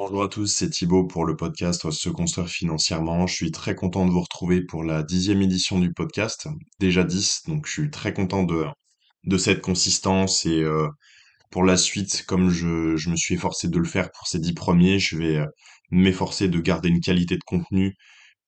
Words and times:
Bonjour 0.00 0.22
à 0.22 0.28
tous, 0.28 0.46
c'est 0.46 0.70
Thibaut 0.70 1.08
pour 1.08 1.24
le 1.24 1.34
podcast 1.34 1.90
Se 1.90 2.08
construire 2.08 2.48
financièrement. 2.48 3.26
Je 3.26 3.34
suis 3.34 3.50
très 3.50 3.74
content 3.74 4.06
de 4.06 4.12
vous 4.12 4.20
retrouver 4.20 4.62
pour 4.62 4.84
la 4.84 5.02
dixième 5.02 5.42
édition 5.42 5.80
du 5.80 5.92
podcast, 5.92 6.46
déjà 6.78 7.02
10, 7.02 7.42
donc 7.48 7.66
je 7.66 7.72
suis 7.72 7.90
très 7.90 8.12
content 8.12 8.44
de, 8.44 8.64
de 9.24 9.38
cette 9.38 9.60
consistance 9.60 10.46
et 10.46 10.62
euh, 10.62 10.86
pour 11.50 11.64
la 11.64 11.76
suite, 11.76 12.24
comme 12.28 12.48
je, 12.48 12.96
je 12.96 13.10
me 13.10 13.16
suis 13.16 13.34
efforcé 13.34 13.66
de 13.66 13.76
le 13.76 13.84
faire 13.84 14.12
pour 14.12 14.28
ces 14.28 14.38
dix 14.38 14.54
premiers, 14.54 15.00
je 15.00 15.16
vais 15.16 15.38
euh, 15.38 15.46
m'efforcer 15.90 16.46
de 16.46 16.60
garder 16.60 16.90
une 16.90 17.00
qualité 17.00 17.34
de 17.34 17.44
contenu 17.44 17.96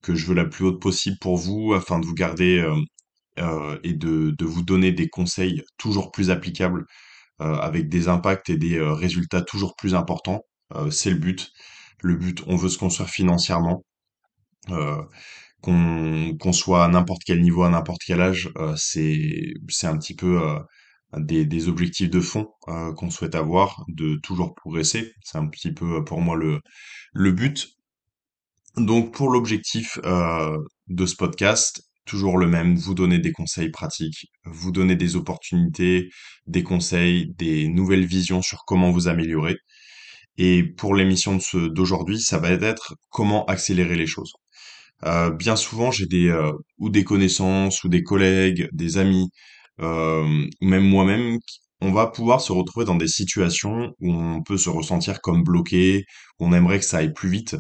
que 0.02 0.14
je 0.14 0.26
veux 0.26 0.34
la 0.36 0.44
plus 0.44 0.66
haute 0.66 0.80
possible 0.80 1.16
pour 1.20 1.36
vous 1.36 1.74
afin 1.74 1.98
de 1.98 2.06
vous 2.06 2.14
garder 2.14 2.64
euh, 3.38 3.78
et 3.82 3.94
de, 3.94 4.30
de 4.38 4.44
vous 4.44 4.62
donner 4.62 4.92
des 4.92 5.08
conseils 5.08 5.62
toujours 5.78 6.12
plus 6.12 6.30
applicables 6.30 6.84
avec 7.40 7.88
des 7.88 8.08
impacts 8.08 8.50
et 8.50 8.58
des 8.58 8.80
résultats 8.80 9.42
toujours 9.42 9.74
plus 9.74 9.94
importants. 9.94 10.42
Euh, 10.74 10.90
c'est 10.90 11.10
le 11.10 11.16
but. 11.18 11.52
Le 12.02 12.16
but, 12.16 12.42
on 12.46 12.56
veut 12.56 12.68
se 12.68 12.78
construire 12.78 13.08
financièrement, 13.10 13.84
euh, 14.70 15.02
qu'on 15.62 16.36
qu'on 16.40 16.52
soit 16.52 16.84
à 16.84 16.88
n'importe 16.88 17.22
quel 17.26 17.40
niveau, 17.42 17.64
à 17.64 17.70
n'importe 17.70 18.02
quel 18.06 18.20
âge. 18.20 18.50
euh, 18.56 18.74
c'est 18.76 19.86
un 19.86 19.98
petit 19.98 20.14
peu 20.14 20.40
des, 21.16 21.68
objectifs 21.68 22.10
de 22.10 22.20
fond 22.20 22.48
qu'on 22.96 23.10
souhaite 23.10 23.34
avoir, 23.34 23.84
de 23.88 24.16
toujours 24.22 24.54
progresser. 24.54 25.12
C'est 25.24 25.38
un 25.38 25.46
petit 25.48 25.72
peu 25.72 26.04
pour 26.04 26.20
moi 26.20 26.36
le 26.36 26.60
le 27.12 27.32
but. 27.32 27.68
Donc 28.76 29.12
pour 29.14 29.30
l'objectif 29.30 29.98
de 30.88 31.06
ce 31.06 31.16
podcast, 31.16 31.82
toujours 32.06 32.38
le 32.38 32.46
même, 32.48 32.76
vous 32.76 32.94
donner 32.94 33.18
des 33.18 33.32
conseils 33.32 33.70
pratiques, 33.70 34.26
vous 34.44 34.72
donner 34.72 34.96
des 34.96 35.16
opportunités, 35.16 36.08
des 36.46 36.62
conseils, 36.62 37.32
des 37.36 37.68
nouvelles 37.68 38.04
visions 38.06 38.42
sur 38.42 38.64
comment 38.66 38.90
vous 38.90 39.08
améliorer. 39.08 39.56
Et 40.40 40.64
pour 40.64 40.94
l'émission 40.96 41.38
d'aujourd'hui, 41.54 42.20
ça 42.20 42.38
va 42.38 42.50
être 42.52 42.94
comment 43.10 43.46
accélérer 43.46 43.96
les 43.96 44.08
choses. 44.08 44.32
Euh, 45.04 45.30
bien 45.30 45.56
souvent, 45.56 45.90
j'ai 45.90 46.06
des 46.06 46.28
euh, 46.30 46.52
ou 46.78 46.90
des 46.90 47.04
connaissances 47.04 47.84
ou 47.84 47.88
des 47.88 48.02
collègues, 48.04 48.68
des 48.72 48.98
amis, 48.98 49.30
euh, 49.80 50.46
même 50.62 50.84
moi-même, 50.84 51.38
on 51.82 51.92
va 51.92 52.06
pouvoir 52.08 52.40
se 52.42 52.52
retrouver 52.52 52.86
dans 52.86 52.96
des 52.96 53.08
situations 53.08 53.92
où 54.00 54.12
on 54.12 54.42
peut 54.42 54.58
se 54.58 54.70
ressentir 54.70 55.20
comme 55.22 55.42
bloqué, 55.44 56.04
où 56.40 56.46
on 56.46 56.52
aimerait 56.54 56.80
que 56.80 56.84
ça 56.86 56.98
aille 56.98 57.12
plus 57.14 57.30
vite. 57.30 57.56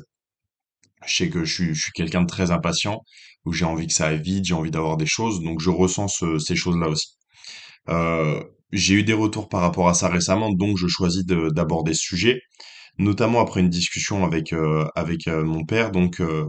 Je 1.06 1.14
sais 1.16 1.28
que 1.30 1.44
je 1.44 1.52
suis, 1.54 1.76
suis 1.76 1.92
quelqu'un 1.92 2.22
de 2.22 2.26
très 2.26 2.50
impatient, 2.50 3.00
où 3.44 3.52
j'ai 3.52 3.64
envie 3.64 3.86
que 3.86 3.92
ça 3.92 4.06
aille 4.08 4.20
vite, 4.22 4.44
j'ai 4.46 4.54
envie 4.54 4.70
d'avoir 4.70 4.96
des 4.96 5.06
choses, 5.06 5.40
donc 5.42 5.60
je 5.60 5.70
ressens 5.70 6.08
ce- 6.08 6.38
ces 6.38 6.56
choses-là 6.56 6.88
aussi. 6.88 7.16
Euh, 7.90 8.42
j'ai 8.72 8.94
eu 8.96 9.04
des 9.04 9.12
retours 9.14 9.48
par 9.48 9.62
rapport 9.62 9.88
à 9.88 9.94
ça 9.94 10.08
récemment, 10.08 10.52
donc 10.52 10.78
je 10.78 10.88
choisis 10.88 11.24
de- 11.26 11.50
d'aborder 11.50 11.94
ce 11.94 12.02
sujet 12.04 12.40
notamment 12.98 13.40
après 13.40 13.60
une 13.60 13.68
discussion 13.70 14.24
avec 14.24 14.52
euh, 14.52 14.86
avec 14.94 15.28
euh, 15.28 15.44
mon 15.44 15.64
père 15.64 15.90
donc 15.90 16.20
euh, 16.20 16.46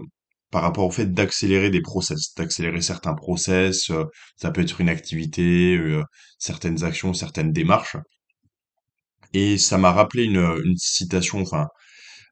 par 0.52 0.64
rapport 0.64 0.86
au 0.86 0.92
fait 0.92 1.14
d'accélérer 1.14 1.70
des 1.70 1.82
process 1.82 2.34
d'accélérer 2.36 2.82
certains 2.82 3.14
process 3.14 3.92
ça 4.36 4.52
peut 4.52 4.62
être 4.62 4.82
une 4.82 4.90
activité 4.90 5.80
certaines 6.40 6.84
actions 6.84 7.14
certaines 7.14 7.54
démarches. 7.54 7.98
Et 9.34 9.58
ça 9.58 9.78
m'a 9.78 9.94
rappelé 9.94 10.26
une, 10.26 10.76
citation 10.78 11.42
enfin 11.42 11.68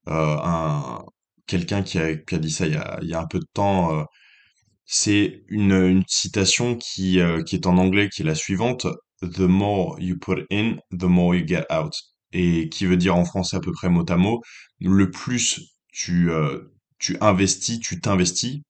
un 0.07 0.99
quelqu'un 1.47 1.81
qui 1.83 1.97
a, 1.99 2.15
qui 2.15 2.39
dit 2.39 2.51
ça 2.51 2.67
il 2.67 2.73
y 3.07 3.13
a, 3.13 3.19
un 3.19 3.27
peu 3.27 3.39
de 3.39 3.47
temps 3.53 4.05
c'est 4.85 5.43
une, 5.47 6.03
citation 6.07 6.75
qui 6.77 7.19
est 7.19 7.67
en 7.67 7.77
anglais 7.77 8.09
qui 8.09 8.23
est 8.23 8.25
la 8.25 8.35
suivante 8.35 8.87
The 9.21 9.47
more 9.47 9.99
you 9.99 10.17
put 10.17 10.45
in, 10.49 10.79
the 10.91 11.09
more 11.09 11.35
you 11.35 11.45
get 11.45 11.65
out 11.69 11.93
et 12.33 12.69
qui 12.69 12.85
veut 12.85 12.97
dire 12.97 13.15
en 13.15 13.25
français 13.25 13.57
à 13.57 13.59
peu 13.59 13.71
près 13.71 13.89
mot 13.89 14.05
à 14.09 14.17
mot, 14.17 14.41
le 14.79 15.09
plus 15.11 15.61
tu, 15.91 16.31
euh, 16.31 16.59
tu 16.99 17.17
investis, 17.21 17.79
tu 17.79 17.99
t'investis 17.99 18.61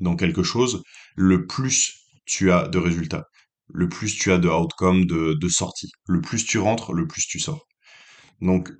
dans 0.00 0.16
quelque 0.16 0.42
chose, 0.42 0.82
le 1.16 1.46
plus 1.46 1.94
tu 2.26 2.50
as 2.52 2.68
de 2.68 2.78
résultats, 2.78 3.24
le 3.68 3.88
plus 3.88 4.16
tu 4.16 4.32
as 4.32 4.38
de 4.38 4.48
outcome, 4.48 5.06
de, 5.06 5.34
de 5.40 5.48
sortie. 5.48 5.90
Le 6.06 6.20
plus 6.20 6.44
tu 6.44 6.58
rentres, 6.58 6.92
le 6.92 7.06
plus 7.06 7.26
tu 7.26 7.38
sors. 7.40 7.66
Donc, 8.40 8.70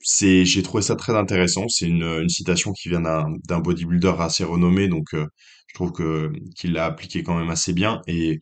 c'est, 0.00 0.44
j'ai 0.44 0.62
trouvé 0.62 0.82
ça 0.82 0.96
très 0.96 1.16
intéressant. 1.16 1.68
C'est 1.68 1.86
une, 1.88 2.02
une 2.04 2.28
citation 2.28 2.72
qui 2.72 2.88
vient 2.88 3.00
d'un, 3.00 3.26
d'un 3.48 3.60
bodybuilder 3.60 4.14
assez 4.18 4.44
renommé, 4.44 4.88
donc 4.88 5.14
euh, 5.14 5.26
je 5.68 5.74
trouve 5.74 5.92
que 5.92 6.32
qu'il 6.56 6.72
l'a 6.72 6.86
appliqué 6.86 7.22
quand 7.22 7.36
même 7.38 7.50
assez 7.50 7.72
bien. 7.72 8.00
Et 8.06 8.38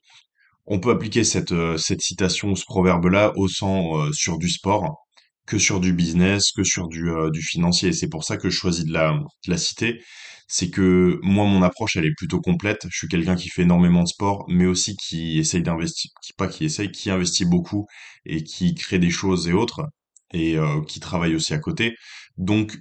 on 0.67 0.81
peut 0.81 0.91
appliquer 0.91 1.25
cette, 1.25 1.53
euh, 1.53 1.77
cette 1.79 2.03
citation, 2.03 2.55
ce 2.55 2.65
proverbe-là, 2.67 3.33
autant 3.37 4.01
euh, 4.01 4.13
sur 4.13 4.39
du 4.39 4.49
sport 4.51 5.04
que 5.47 5.59
sur 5.59 5.81
du 5.81 5.93
business, 5.93 6.53
que 6.53 6.65
sur 6.65 6.89
du, 6.89 7.11
euh, 7.11 7.31
du 7.31 7.43
financier. 7.43 7.91
Et 7.91 7.93
c'est 7.93 8.09
pour 8.09 8.25
ça 8.25 8.37
que 8.37 8.51
je 8.51 8.57
choisis 8.57 8.85
de 8.85 8.93
la, 8.93 9.13
de 9.13 9.51
la 9.51 9.59
citer. 9.59 10.03
C'est 10.49 10.71
que 10.71 11.19
moi, 11.23 11.47
mon 11.47 11.63
approche, 11.63 11.97
elle 11.97 12.05
est 12.07 12.15
plutôt 12.17 12.41
complète. 12.41 12.87
Je 12.91 12.97
suis 12.97 13.09
quelqu'un 13.09 13.35
qui 13.37 13.49
fait 13.49 13.63
énormément 13.63 14.03
de 14.03 14.09
sport, 14.09 14.45
mais 14.49 14.67
aussi 14.67 14.97
qui 14.97 15.39
essaye 15.39 15.63
d'investir, 15.63 16.11
qui, 16.23 16.33
pas 16.35 16.49
qui 16.49 16.65
essaye, 16.65 16.91
qui 16.91 17.11
investit 17.11 17.45
beaucoup 17.47 17.87
et 18.27 18.43
qui 18.45 18.75
crée 18.75 18.99
des 18.99 19.11
choses 19.11 19.49
et 19.49 19.53
autres, 19.53 19.87
et 20.33 20.57
euh, 20.59 20.83
qui 20.83 21.01
travaille 21.01 21.35
aussi 21.35 21.55
à 21.55 21.59
côté. 21.59 21.95
Donc, 22.37 22.77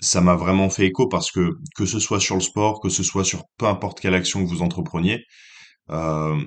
ça 0.00 0.20
m'a 0.20 0.36
vraiment 0.36 0.70
fait 0.70 0.86
écho 0.86 1.08
parce 1.08 1.30
que, 1.32 1.50
que 1.76 1.86
ce 1.86 1.98
soit 1.98 2.20
sur 2.20 2.36
le 2.36 2.40
sport, 2.40 2.80
que 2.80 2.88
ce 2.88 3.02
soit 3.02 3.24
sur 3.24 3.44
peu 3.58 3.66
importe 3.66 4.00
quelle 4.00 4.14
action 4.14 4.44
que 4.44 4.48
vous 4.48 4.62
entrepreniez, 4.62 5.24
euh, 5.90 6.40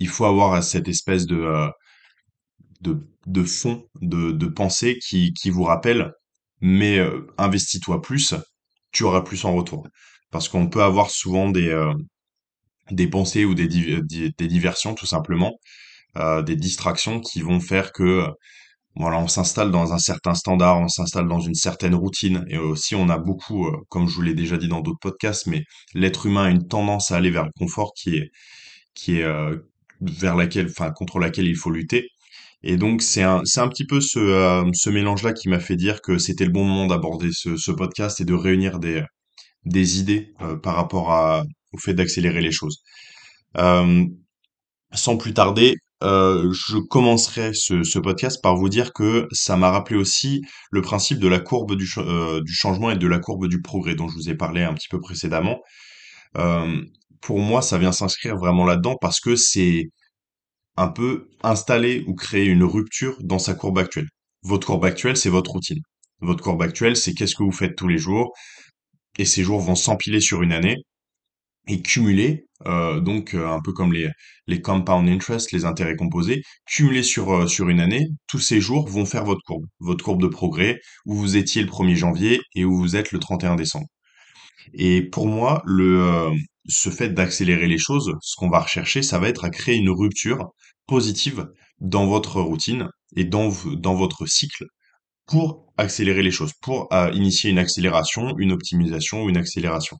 il 0.00 0.08
faut 0.08 0.24
avoir 0.24 0.62
cette 0.64 0.88
espèce 0.88 1.26
de, 1.26 1.36
euh, 1.36 1.68
de, 2.80 3.06
de 3.26 3.44
fond, 3.44 3.86
de, 4.00 4.32
de 4.32 4.46
pensée 4.46 4.98
qui, 5.06 5.32
qui 5.34 5.50
vous 5.50 5.64
rappelle, 5.64 6.12
mais 6.60 6.98
euh, 6.98 7.26
investis-toi 7.38 8.02
plus, 8.02 8.34
tu 8.92 9.04
auras 9.04 9.22
plus 9.22 9.44
en 9.44 9.54
retour. 9.54 9.86
Parce 10.30 10.48
qu'on 10.48 10.68
peut 10.68 10.82
avoir 10.82 11.10
souvent 11.10 11.50
des, 11.50 11.68
euh, 11.68 11.92
des 12.90 13.06
pensées 13.08 13.44
ou 13.44 13.54
des, 13.54 13.68
di- 13.68 14.02
des 14.36 14.48
diversions, 14.48 14.94
tout 14.94 15.06
simplement, 15.06 15.58
euh, 16.18 16.42
des 16.42 16.56
distractions 16.56 17.20
qui 17.20 17.42
vont 17.42 17.60
faire 17.60 17.92
que, 17.92 18.02
euh, 18.04 18.28
voilà, 18.96 19.18
on 19.18 19.28
s'installe 19.28 19.70
dans 19.72 19.92
un 19.94 19.98
certain 19.98 20.34
standard, 20.34 20.80
on 20.80 20.88
s'installe 20.88 21.28
dans 21.28 21.40
une 21.40 21.54
certaine 21.54 21.94
routine. 21.94 22.44
Et 22.48 22.58
aussi, 22.58 22.94
on 22.96 23.08
a 23.10 23.18
beaucoup, 23.18 23.66
euh, 23.68 23.76
comme 23.90 24.08
je 24.08 24.16
vous 24.16 24.22
l'ai 24.22 24.34
déjà 24.34 24.56
dit 24.58 24.68
dans 24.68 24.80
d'autres 24.82 25.00
podcasts, 25.00 25.46
mais 25.48 25.64
l'être 25.94 26.26
humain 26.26 26.44
a 26.44 26.50
une 26.50 26.68
tendance 26.68 27.10
à 27.12 27.16
aller 27.16 27.30
vers 27.30 27.44
le 27.44 27.52
confort 27.58 27.92
qui 27.96 28.16
est, 28.16 28.30
qui 28.94 29.18
est, 29.20 29.24
euh, 29.24 29.56
vers 30.00 30.36
laquelle, 30.36 30.68
enfin, 30.70 30.90
contre 30.92 31.18
laquelle 31.20 31.46
il 31.46 31.56
faut 31.56 31.70
lutter. 31.70 32.08
Et 32.62 32.76
donc 32.76 33.02
c'est 33.02 33.22
un 33.22 33.42
petit 33.42 33.86
peu 33.86 34.00
ce 34.00 34.18
euh, 34.18 34.64
ce 34.74 34.90
mélange-là 34.90 35.32
qui 35.32 35.48
m'a 35.48 35.60
fait 35.60 35.76
dire 35.76 36.00
que 36.02 36.18
c'était 36.18 36.44
le 36.44 36.52
bon 36.52 36.64
moment 36.64 36.86
d'aborder 36.86 37.30
ce 37.32 37.70
podcast 37.72 38.20
et 38.20 38.24
de 38.24 38.34
réunir 38.34 38.78
des 38.78 39.02
des 39.64 40.00
idées 40.00 40.32
euh, 40.42 40.56
par 40.56 40.76
rapport 40.76 41.44
au 41.72 41.78
fait 41.78 41.94
d'accélérer 41.94 42.40
les 42.42 42.52
choses. 42.52 42.82
Euh, 43.58 44.04
sans 44.92 45.16
plus 45.16 45.34
tarder, 45.34 45.76
je 46.02 46.78
commencerai 46.88 47.52
ce 47.54 47.98
podcast 47.98 48.42
par 48.42 48.56
vous 48.56 48.68
dire 48.68 48.92
que 48.92 49.28
ça 49.32 49.56
m'a 49.56 49.70
rappelé 49.70 49.98
aussi 49.98 50.42
le 50.70 50.82
principe 50.82 51.18
de 51.18 51.28
la 51.28 51.38
courbe 51.40 51.76
du 51.76 51.86
ch- 51.86 52.42
du 52.42 52.52
changement 52.52 52.90
et 52.90 52.96
de 52.96 53.06
la 53.06 53.18
courbe 53.20 53.48
du 53.48 53.60
progrès 53.62 53.94
dont 53.94 54.08
je 54.08 54.14
vous 54.14 54.28
ai 54.30 54.34
parlé 54.34 54.62
un 54.62 54.74
petit 54.74 54.88
peu 54.90 55.00
précédemment. 55.00 55.60
Pour 57.20 57.38
moi, 57.38 57.62
ça 57.62 57.78
vient 57.78 57.92
s'inscrire 57.92 58.36
vraiment 58.36 58.64
là-dedans 58.64 58.96
parce 59.00 59.20
que 59.20 59.36
c'est 59.36 59.90
un 60.80 60.88
peu 60.88 61.28
installer 61.42 62.04
ou 62.06 62.14
créer 62.14 62.46
une 62.46 62.64
rupture 62.64 63.16
dans 63.20 63.38
sa 63.38 63.54
courbe 63.54 63.78
actuelle. 63.78 64.08
Votre 64.42 64.66
courbe 64.66 64.86
actuelle, 64.86 65.16
c'est 65.18 65.28
votre 65.28 65.50
routine. 65.52 65.82
Votre 66.20 66.42
courbe 66.42 66.62
actuelle, 66.62 66.96
c'est 66.96 67.12
qu'est-ce 67.12 67.34
que 67.34 67.42
vous 67.42 67.52
faites 67.52 67.76
tous 67.76 67.88
les 67.88 67.98
jours, 67.98 68.32
et 69.18 69.26
ces 69.26 69.42
jours 69.44 69.60
vont 69.60 69.74
s'empiler 69.74 70.20
sur 70.20 70.42
une 70.42 70.52
année 70.52 70.76
et 71.68 71.82
cumuler, 71.82 72.46
euh, 72.66 73.00
donc 73.00 73.34
euh, 73.34 73.46
un 73.46 73.60
peu 73.60 73.72
comme 73.72 73.92
les, 73.92 74.08
les 74.46 74.62
compound 74.62 75.06
interest, 75.08 75.52
les 75.52 75.66
intérêts 75.66 75.96
composés, 75.96 76.42
cumuler 76.66 77.02
sur, 77.02 77.30
euh, 77.30 77.46
sur 77.46 77.68
une 77.68 77.80
année, 77.80 78.08
tous 78.26 78.38
ces 78.38 78.60
jours 78.62 78.88
vont 78.88 79.04
faire 79.04 79.24
votre 79.24 79.42
courbe, 79.46 79.66
votre 79.80 80.02
courbe 80.02 80.22
de 80.22 80.28
progrès, 80.28 80.80
où 81.04 81.14
vous 81.14 81.36
étiez 81.36 81.62
le 81.62 81.68
1er 81.68 81.94
janvier 81.94 82.40
et 82.54 82.64
où 82.64 82.76
vous 82.78 82.96
êtes 82.96 83.12
le 83.12 83.18
31 83.18 83.56
décembre. 83.56 83.86
Et 84.74 85.02
pour 85.02 85.26
moi, 85.26 85.62
ce 86.66 86.90
fait 86.90 87.10
d'accélérer 87.10 87.66
les 87.66 87.78
choses, 87.78 88.14
ce 88.20 88.36
qu'on 88.36 88.50
va 88.50 88.60
rechercher, 88.60 89.02
ça 89.02 89.18
va 89.18 89.28
être 89.28 89.44
à 89.44 89.50
créer 89.50 89.76
une 89.76 89.90
rupture 89.90 90.50
positive 90.90 91.46
dans 91.80 92.06
votre 92.06 92.40
routine 92.40 92.88
et 93.16 93.24
dans, 93.24 93.48
dans 93.76 93.94
votre 93.94 94.26
cycle 94.26 94.64
pour 95.24 95.72
accélérer 95.76 96.22
les 96.22 96.32
choses, 96.32 96.52
pour 96.60 96.92
euh, 96.92 97.12
initier 97.12 97.48
une 97.48 97.60
accélération, 97.60 98.34
une 98.38 98.50
optimisation 98.50 99.22
ou 99.22 99.28
une 99.28 99.36
accélération. 99.36 99.96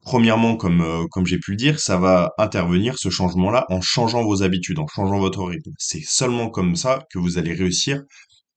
Premièrement, 0.00 0.56
comme, 0.56 0.80
euh, 0.80 1.04
comme 1.10 1.26
j'ai 1.26 1.38
pu 1.38 1.50
le 1.50 1.56
dire, 1.58 1.78
ça 1.78 1.98
va 1.98 2.30
intervenir, 2.38 2.96
ce 2.96 3.10
changement-là, 3.10 3.66
en 3.68 3.82
changeant 3.82 4.24
vos 4.24 4.42
habitudes, 4.42 4.78
en 4.78 4.86
changeant 4.86 5.18
votre 5.18 5.42
rythme. 5.42 5.72
C'est 5.78 6.04
seulement 6.06 6.48
comme 6.48 6.74
ça 6.74 7.04
que 7.10 7.18
vous 7.18 7.36
allez 7.36 7.52
réussir 7.52 8.00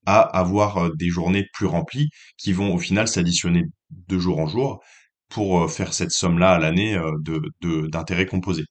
à 0.06 0.22
avoir 0.22 0.78
euh, 0.78 0.90
des 0.96 1.10
journées 1.10 1.46
plus 1.54 1.66
remplies 1.66 2.10
qui 2.38 2.54
vont 2.54 2.74
au 2.74 2.80
final 2.80 3.10
s'additionner 3.10 3.64
de 3.90 4.18
jour 4.18 4.40
en 4.40 4.48
jour 4.48 4.80
pour 5.28 5.72
faire 5.72 5.94
cette 5.94 6.12
somme-là 6.12 6.52
à 6.54 6.60
l'année 6.60 6.96
euh, 6.96 7.12
de, 7.22 8.26
composés. 8.26 8.66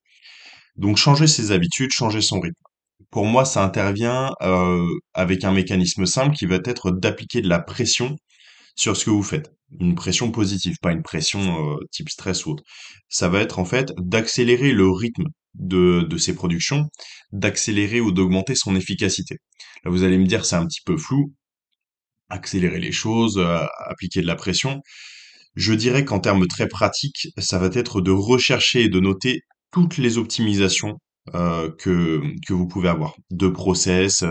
Donc 0.78 0.96
changer 0.96 1.26
ses 1.26 1.50
habitudes, 1.50 1.90
changer 1.92 2.20
son 2.20 2.40
rythme. 2.40 2.62
Pour 3.10 3.26
moi, 3.26 3.44
ça 3.44 3.64
intervient 3.64 4.30
euh, 4.42 4.86
avec 5.14 5.44
un 5.44 5.52
mécanisme 5.52 6.06
simple 6.06 6.36
qui 6.36 6.46
va 6.46 6.56
être 6.64 6.90
d'appliquer 6.92 7.42
de 7.42 7.48
la 7.48 7.58
pression 7.58 8.16
sur 8.76 8.96
ce 8.96 9.04
que 9.04 9.10
vous 9.10 9.22
faites. 9.22 9.50
Une 9.80 9.94
pression 9.94 10.30
positive, 10.30 10.76
pas 10.80 10.92
une 10.92 11.02
pression 11.02 11.72
euh, 11.72 11.76
type 11.90 12.08
stress 12.08 12.46
ou 12.46 12.52
autre. 12.52 12.62
Ça 13.08 13.28
va 13.28 13.40
être 13.40 13.58
en 13.58 13.64
fait 13.64 13.92
d'accélérer 13.98 14.72
le 14.72 14.88
rythme 14.90 15.24
de, 15.54 16.06
de 16.08 16.16
ses 16.16 16.34
productions, 16.34 16.88
d'accélérer 17.32 18.00
ou 18.00 18.12
d'augmenter 18.12 18.54
son 18.54 18.76
efficacité. 18.76 19.36
Là, 19.84 19.90
vous 19.90 20.04
allez 20.04 20.18
me 20.18 20.26
dire, 20.26 20.44
c'est 20.44 20.56
un 20.56 20.66
petit 20.66 20.82
peu 20.84 20.96
flou. 20.96 21.34
Accélérer 22.30 22.78
les 22.78 22.92
choses, 22.92 23.38
euh, 23.38 23.64
appliquer 23.86 24.20
de 24.20 24.26
la 24.26 24.36
pression. 24.36 24.80
Je 25.56 25.72
dirais 25.74 26.04
qu'en 26.04 26.20
termes 26.20 26.46
très 26.46 26.68
pratiques, 26.68 27.28
ça 27.38 27.58
va 27.58 27.68
être 27.72 28.00
de 28.00 28.12
rechercher 28.12 28.84
et 28.84 28.88
de 28.88 29.00
noter 29.00 29.42
toutes 29.70 29.98
les 29.98 30.18
optimisations 30.18 30.98
euh, 31.34 31.70
que, 31.78 32.22
que 32.46 32.52
vous 32.54 32.66
pouvez 32.66 32.88
avoir, 32.88 33.14
de 33.30 33.48
process, 33.48 34.24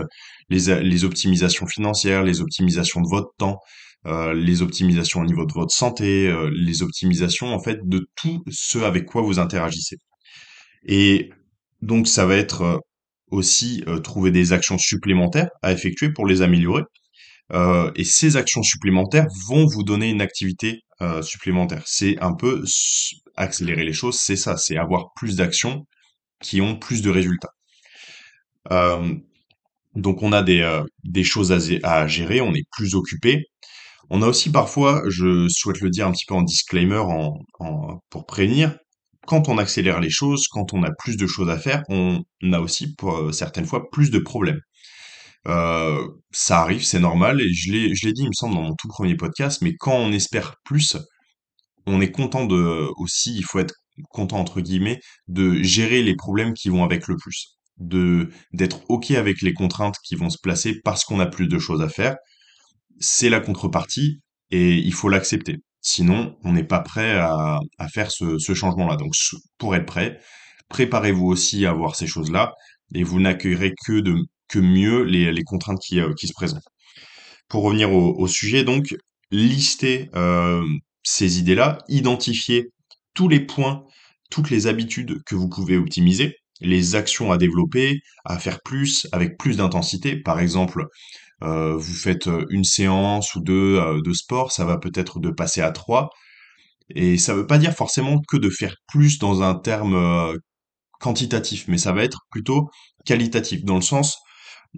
les, 0.48 0.82
les 0.82 1.04
optimisations 1.04 1.66
financières, 1.66 2.24
les 2.24 2.40
optimisations 2.40 3.00
de 3.00 3.08
votre 3.08 3.30
temps, 3.38 3.60
euh, 4.06 4.34
les 4.34 4.62
optimisations 4.62 5.20
au 5.20 5.24
niveau 5.24 5.44
de 5.44 5.52
votre 5.52 5.72
santé, 5.72 6.26
euh, 6.26 6.50
les 6.52 6.82
optimisations 6.82 7.54
en 7.54 7.60
fait 7.60 7.78
de 7.84 8.08
tout 8.16 8.42
ce 8.50 8.78
avec 8.78 9.06
quoi 9.06 9.22
vous 9.22 9.38
interagissez. 9.38 9.96
Et 10.86 11.30
donc 11.82 12.08
ça 12.08 12.26
va 12.26 12.36
être 12.36 12.80
aussi 13.30 13.84
trouver 14.02 14.30
des 14.30 14.52
actions 14.52 14.78
supplémentaires 14.78 15.50
à 15.62 15.72
effectuer 15.72 16.10
pour 16.12 16.26
les 16.26 16.42
améliorer. 16.42 16.82
Et 17.96 18.04
ces 18.04 18.36
actions 18.36 18.62
supplémentaires 18.62 19.26
vont 19.48 19.66
vous 19.66 19.82
donner 19.82 20.08
une 20.08 20.22
activité 20.22 20.80
supplémentaire. 21.22 21.82
C'est 21.84 22.18
un 22.20 22.32
peu 22.32 22.64
accélérer 23.38 23.84
les 23.84 23.92
choses, 23.92 24.18
c'est 24.18 24.36
ça, 24.36 24.56
c'est 24.56 24.76
avoir 24.76 25.12
plus 25.14 25.36
d'actions 25.36 25.86
qui 26.40 26.60
ont 26.60 26.76
plus 26.78 27.02
de 27.02 27.10
résultats. 27.10 27.52
Euh, 28.70 29.14
donc 29.94 30.22
on 30.22 30.32
a 30.32 30.42
des, 30.42 30.60
euh, 30.60 30.82
des 31.04 31.24
choses 31.24 31.52
à, 31.82 32.06
gérer, 32.06 32.40
on 32.40 32.54
est 32.54 32.66
plus 32.72 32.94
occupé. 32.94 33.44
On 34.10 34.22
a 34.22 34.26
aussi 34.26 34.50
parfois, 34.50 35.02
je 35.08 35.48
souhaite 35.48 35.80
le 35.80 35.90
dire 35.90 36.06
un 36.06 36.12
petit 36.12 36.24
peu 36.26 36.34
en 36.34 36.42
disclaimer, 36.42 37.02
pour 38.10 38.26
prévenir, 38.26 38.76
quand 39.26 39.48
on 39.48 39.58
accélère 39.58 40.00
les 40.00 40.10
choses, 40.10 40.48
quand 40.48 40.72
on 40.72 40.82
a 40.82 40.90
plus 40.98 41.16
de 41.16 41.26
choses 41.26 41.50
à 41.50 41.58
faire, 41.58 41.82
on 41.88 42.22
a 42.52 42.60
aussi 42.60 42.94
pour, 42.94 43.16
euh, 43.16 43.32
certaines 43.32 43.66
fois 43.66 43.90
plus 43.90 44.10
de 44.10 44.18
problèmes. 44.18 44.60
Ça 46.30 46.60
arrive, 46.60 46.84
c'est 46.84 47.00
normal, 47.00 47.40
et 47.40 47.52
je 47.52 47.72
l'ai 47.72 48.12
dit, 48.12 48.22
il 48.22 48.28
me 48.28 48.32
semble, 48.32 48.54
dans 48.54 48.62
mon 48.62 48.74
tout 48.74 48.88
premier 48.88 49.16
podcast, 49.16 49.62
mais 49.62 49.74
quand 49.76 49.94
on 49.94 50.12
espère 50.12 50.56
plus, 50.64 50.96
on 51.88 52.00
est 52.00 52.10
content 52.10 52.44
de, 52.46 52.88
aussi, 52.96 53.34
il 53.36 53.44
faut 53.44 53.58
être 53.58 53.74
content, 54.10 54.38
entre 54.38 54.60
guillemets, 54.60 55.00
de 55.26 55.62
gérer 55.62 56.02
les 56.02 56.14
problèmes 56.14 56.54
qui 56.54 56.68
vont 56.68 56.84
avec 56.84 57.08
le 57.08 57.16
plus. 57.16 57.56
De, 57.78 58.30
d'être 58.52 58.80
OK 58.88 59.12
avec 59.12 59.40
les 59.40 59.52
contraintes 59.54 59.96
qui 60.04 60.16
vont 60.16 60.30
se 60.30 60.38
placer 60.42 60.80
parce 60.84 61.04
qu'on 61.04 61.20
a 61.20 61.26
plus 61.26 61.46
de 61.48 61.58
choses 61.58 61.80
à 61.82 61.88
faire. 61.88 62.16
C'est 62.98 63.28
la 63.28 63.40
contrepartie 63.40 64.20
et 64.50 64.74
il 64.76 64.92
faut 64.92 65.08
l'accepter. 65.08 65.58
Sinon, 65.80 66.36
on 66.42 66.52
n'est 66.52 66.64
pas 66.64 66.80
prêt 66.80 67.16
à, 67.16 67.60
à 67.78 67.88
faire 67.88 68.10
ce, 68.10 68.38
ce 68.38 68.54
changement-là. 68.54 68.96
Donc, 68.96 69.12
pour 69.58 69.76
être 69.76 69.86
prêt, 69.86 70.18
préparez-vous 70.68 71.26
aussi 71.26 71.66
à 71.66 71.72
voir 71.72 71.94
ces 71.94 72.06
choses-là 72.08 72.52
et 72.94 73.04
vous 73.04 73.20
n'accueillerez 73.20 73.72
que 73.86 74.00
de, 74.00 74.16
que 74.48 74.58
mieux 74.58 75.02
les, 75.04 75.32
les 75.32 75.44
contraintes 75.44 75.78
qui, 75.80 76.00
euh, 76.00 76.12
qui 76.18 76.26
se 76.26 76.32
présentent. 76.32 76.66
Pour 77.48 77.62
revenir 77.62 77.92
au, 77.92 78.14
au 78.18 78.26
sujet, 78.26 78.64
donc, 78.64 78.94
lister 79.30 80.10
euh, 80.14 80.64
ces 81.08 81.38
idées-là, 81.38 81.78
identifier 81.88 82.70
tous 83.14 83.28
les 83.28 83.40
points, 83.40 83.84
toutes 84.30 84.50
les 84.50 84.66
habitudes 84.66 85.22
que 85.24 85.34
vous 85.34 85.48
pouvez 85.48 85.78
optimiser, 85.78 86.36
les 86.60 86.96
actions 86.96 87.32
à 87.32 87.38
développer, 87.38 88.00
à 88.24 88.38
faire 88.38 88.60
plus, 88.62 89.06
avec 89.12 89.38
plus 89.38 89.56
d'intensité. 89.56 90.20
Par 90.20 90.38
exemple, 90.38 90.86
euh, 91.42 91.76
vous 91.76 91.94
faites 91.94 92.26
euh, 92.26 92.44
une 92.50 92.64
séance 92.64 93.34
ou 93.34 93.40
deux 93.40 93.76
euh, 93.78 94.02
de 94.02 94.12
sport, 94.12 94.52
ça 94.52 94.66
va 94.66 94.76
peut-être 94.76 95.18
de 95.18 95.30
passer 95.30 95.62
à 95.62 95.70
trois. 95.70 96.10
Et 96.90 97.16
ça 97.16 97.34
veut 97.34 97.46
pas 97.46 97.58
dire 97.58 97.72
forcément 97.74 98.20
que 98.28 98.36
de 98.36 98.50
faire 98.50 98.76
plus 98.88 99.18
dans 99.18 99.42
un 99.42 99.54
terme 99.54 100.36
quantitatif, 101.00 101.68
mais 101.68 101.78
ça 101.78 101.92
va 101.92 102.04
être 102.04 102.20
plutôt 102.30 102.70
qualitatif, 103.06 103.64
dans 103.64 103.76
le 103.76 103.82
sens 103.82 104.18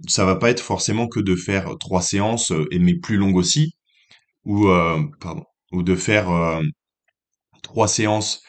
ça 0.07 0.25
va 0.25 0.37
pas 0.37 0.49
être 0.49 0.61
forcément 0.61 1.07
que 1.07 1.19
de 1.19 1.35
faire 1.35 1.77
trois 1.79 2.01
séances, 2.01 2.53
mais 2.71 2.95
plus 2.95 3.17
longues 3.17 3.35
aussi, 3.35 3.73
ou 4.45 4.67
pardon, 5.19 5.43
ou 5.71 5.83
de 5.83 5.95
faire 5.95 6.29
euh, 6.31 6.61
trois 7.63 7.87
séances 7.87 8.41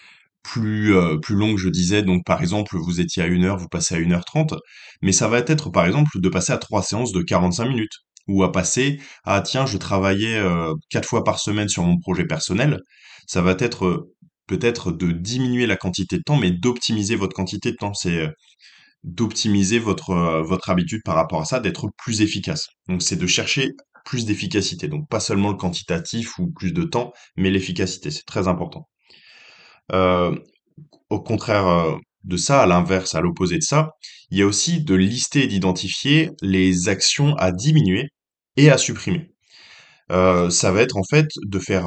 plus 0.42 0.96
euh, 0.96 1.18
plus 1.18 1.36
longues, 1.36 1.58
je 1.58 1.68
disais. 1.68 2.02
Donc 2.02 2.24
par 2.24 2.40
exemple, 2.42 2.76
vous 2.76 3.00
étiez 3.00 3.22
à 3.22 3.26
une 3.26 3.44
heure, 3.44 3.58
vous 3.58 3.68
passez 3.68 3.94
à 3.94 3.98
une 3.98 4.12
heure 4.12 4.24
trente, 4.24 4.54
mais 5.02 5.12
ça 5.12 5.28
va 5.28 5.38
être 5.38 5.70
par 5.70 5.86
exemple 5.86 6.20
de 6.20 6.28
passer 6.28 6.52
à 6.52 6.58
trois 6.58 6.82
séances 6.82 7.12
de 7.12 7.22
45 7.22 7.66
minutes, 7.66 7.98
ou 8.28 8.42
à 8.44 8.52
passer 8.52 9.00
à 9.24 9.40
tiens, 9.42 9.66
je 9.66 9.78
travaillais 9.78 10.36
euh, 10.38 10.74
quatre 10.90 11.08
fois 11.08 11.24
par 11.24 11.38
semaine 11.40 11.68
sur 11.68 11.84
mon 11.84 11.98
projet 11.98 12.26
personnel. 12.26 12.80
Ça 13.26 13.42
va 13.42 13.56
être 13.58 13.86
euh, 13.86 14.14
peut-être 14.46 14.92
de 14.92 15.12
diminuer 15.12 15.66
la 15.66 15.76
quantité 15.76 16.18
de 16.18 16.22
temps, 16.24 16.36
mais 16.36 16.50
d'optimiser 16.50 17.16
votre 17.16 17.34
quantité 17.34 17.72
de 17.72 17.76
temps. 17.76 17.94
C'est 17.94 18.28
d'optimiser 19.04 19.78
votre, 19.78 20.14
votre 20.42 20.70
habitude 20.70 21.02
par 21.04 21.16
rapport 21.16 21.40
à 21.42 21.44
ça, 21.44 21.60
d'être 21.60 21.88
plus 21.98 22.22
efficace. 22.22 22.68
Donc 22.88 23.02
c'est 23.02 23.16
de 23.16 23.26
chercher 23.26 23.70
plus 24.04 24.26
d'efficacité. 24.26 24.88
Donc 24.88 25.08
pas 25.08 25.20
seulement 25.20 25.50
le 25.50 25.56
quantitatif 25.56 26.38
ou 26.38 26.50
plus 26.50 26.72
de 26.72 26.84
temps, 26.84 27.12
mais 27.36 27.50
l'efficacité, 27.50 28.10
c'est 28.10 28.24
très 28.24 28.48
important. 28.48 28.88
Euh, 29.92 30.34
au 31.10 31.20
contraire 31.20 31.66
euh, 31.66 31.96
de 32.24 32.36
ça, 32.36 32.62
à 32.62 32.66
l'inverse, 32.66 33.14
à 33.14 33.20
l'opposé 33.20 33.56
de 33.56 33.62
ça, 33.62 33.90
il 34.30 34.38
y 34.38 34.42
a 34.42 34.46
aussi 34.46 34.82
de 34.82 34.94
lister 34.94 35.44
et 35.44 35.46
d'identifier 35.46 36.30
les 36.40 36.88
actions 36.88 37.34
à 37.36 37.52
diminuer 37.52 38.08
et 38.56 38.70
à 38.70 38.78
supprimer. 38.78 39.30
Euh, 40.10 40.50
ça 40.50 40.72
va 40.72 40.82
être 40.82 40.96
en 40.96 41.04
fait 41.08 41.28
de 41.44 41.58
faire 41.58 41.86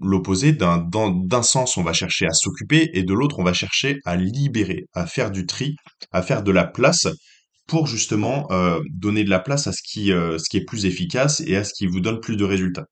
l'opposé 0.00 0.52
d'un 0.52 1.42
sens 1.42 1.76
on 1.76 1.82
va 1.82 1.92
chercher 1.92 2.26
à 2.26 2.32
s'occuper 2.32 2.90
et 2.94 3.02
de 3.02 3.12
l'autre 3.14 3.38
on 3.38 3.44
va 3.44 3.52
chercher 3.52 3.98
à 4.04 4.16
libérer, 4.16 4.84
à 4.94 5.06
faire 5.06 5.30
du 5.30 5.46
tri, 5.46 5.74
à 6.12 6.22
faire 6.22 6.42
de 6.42 6.52
la 6.52 6.66
place 6.66 7.06
pour 7.66 7.86
justement 7.86 8.46
euh, 8.50 8.80
donner 8.90 9.24
de 9.24 9.30
la 9.30 9.40
place 9.40 9.66
à 9.66 9.72
ce 9.72 9.82
qui 9.82 10.12
euh, 10.12 10.38
ce 10.38 10.48
qui 10.48 10.56
est 10.58 10.64
plus 10.64 10.86
efficace 10.86 11.40
et 11.46 11.56
à 11.56 11.64
ce 11.64 11.72
qui 11.74 11.86
vous 11.86 12.00
donne 12.00 12.20
plus 12.20 12.36
de 12.36 12.44
résultats. 12.44 12.86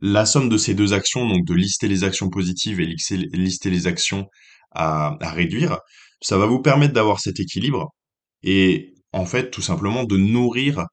La 0.00 0.26
somme 0.26 0.48
de 0.48 0.58
ces 0.58 0.74
deux 0.74 0.92
actions, 0.92 1.26
donc 1.28 1.46
de 1.46 1.54
lister 1.54 1.88
les 1.88 2.04
actions 2.04 2.28
positives 2.30 2.80
et 2.80 2.86
lister 3.32 3.70
les 3.70 3.86
actions 3.86 4.26
à, 4.72 5.16
réduire, 5.22 5.78
ça 6.20 6.36
va 6.38 6.46
vous 6.46 6.60
permettre 6.60 6.92
d'avoir 6.94 7.20
cet 7.20 7.40
équilibre 7.40 7.94
et 8.42 8.92
en 9.12 9.24
fait 9.24 9.50
tout 9.50 9.62
simplement 9.62 10.04
de 10.04 10.16
nourrir 10.16 10.84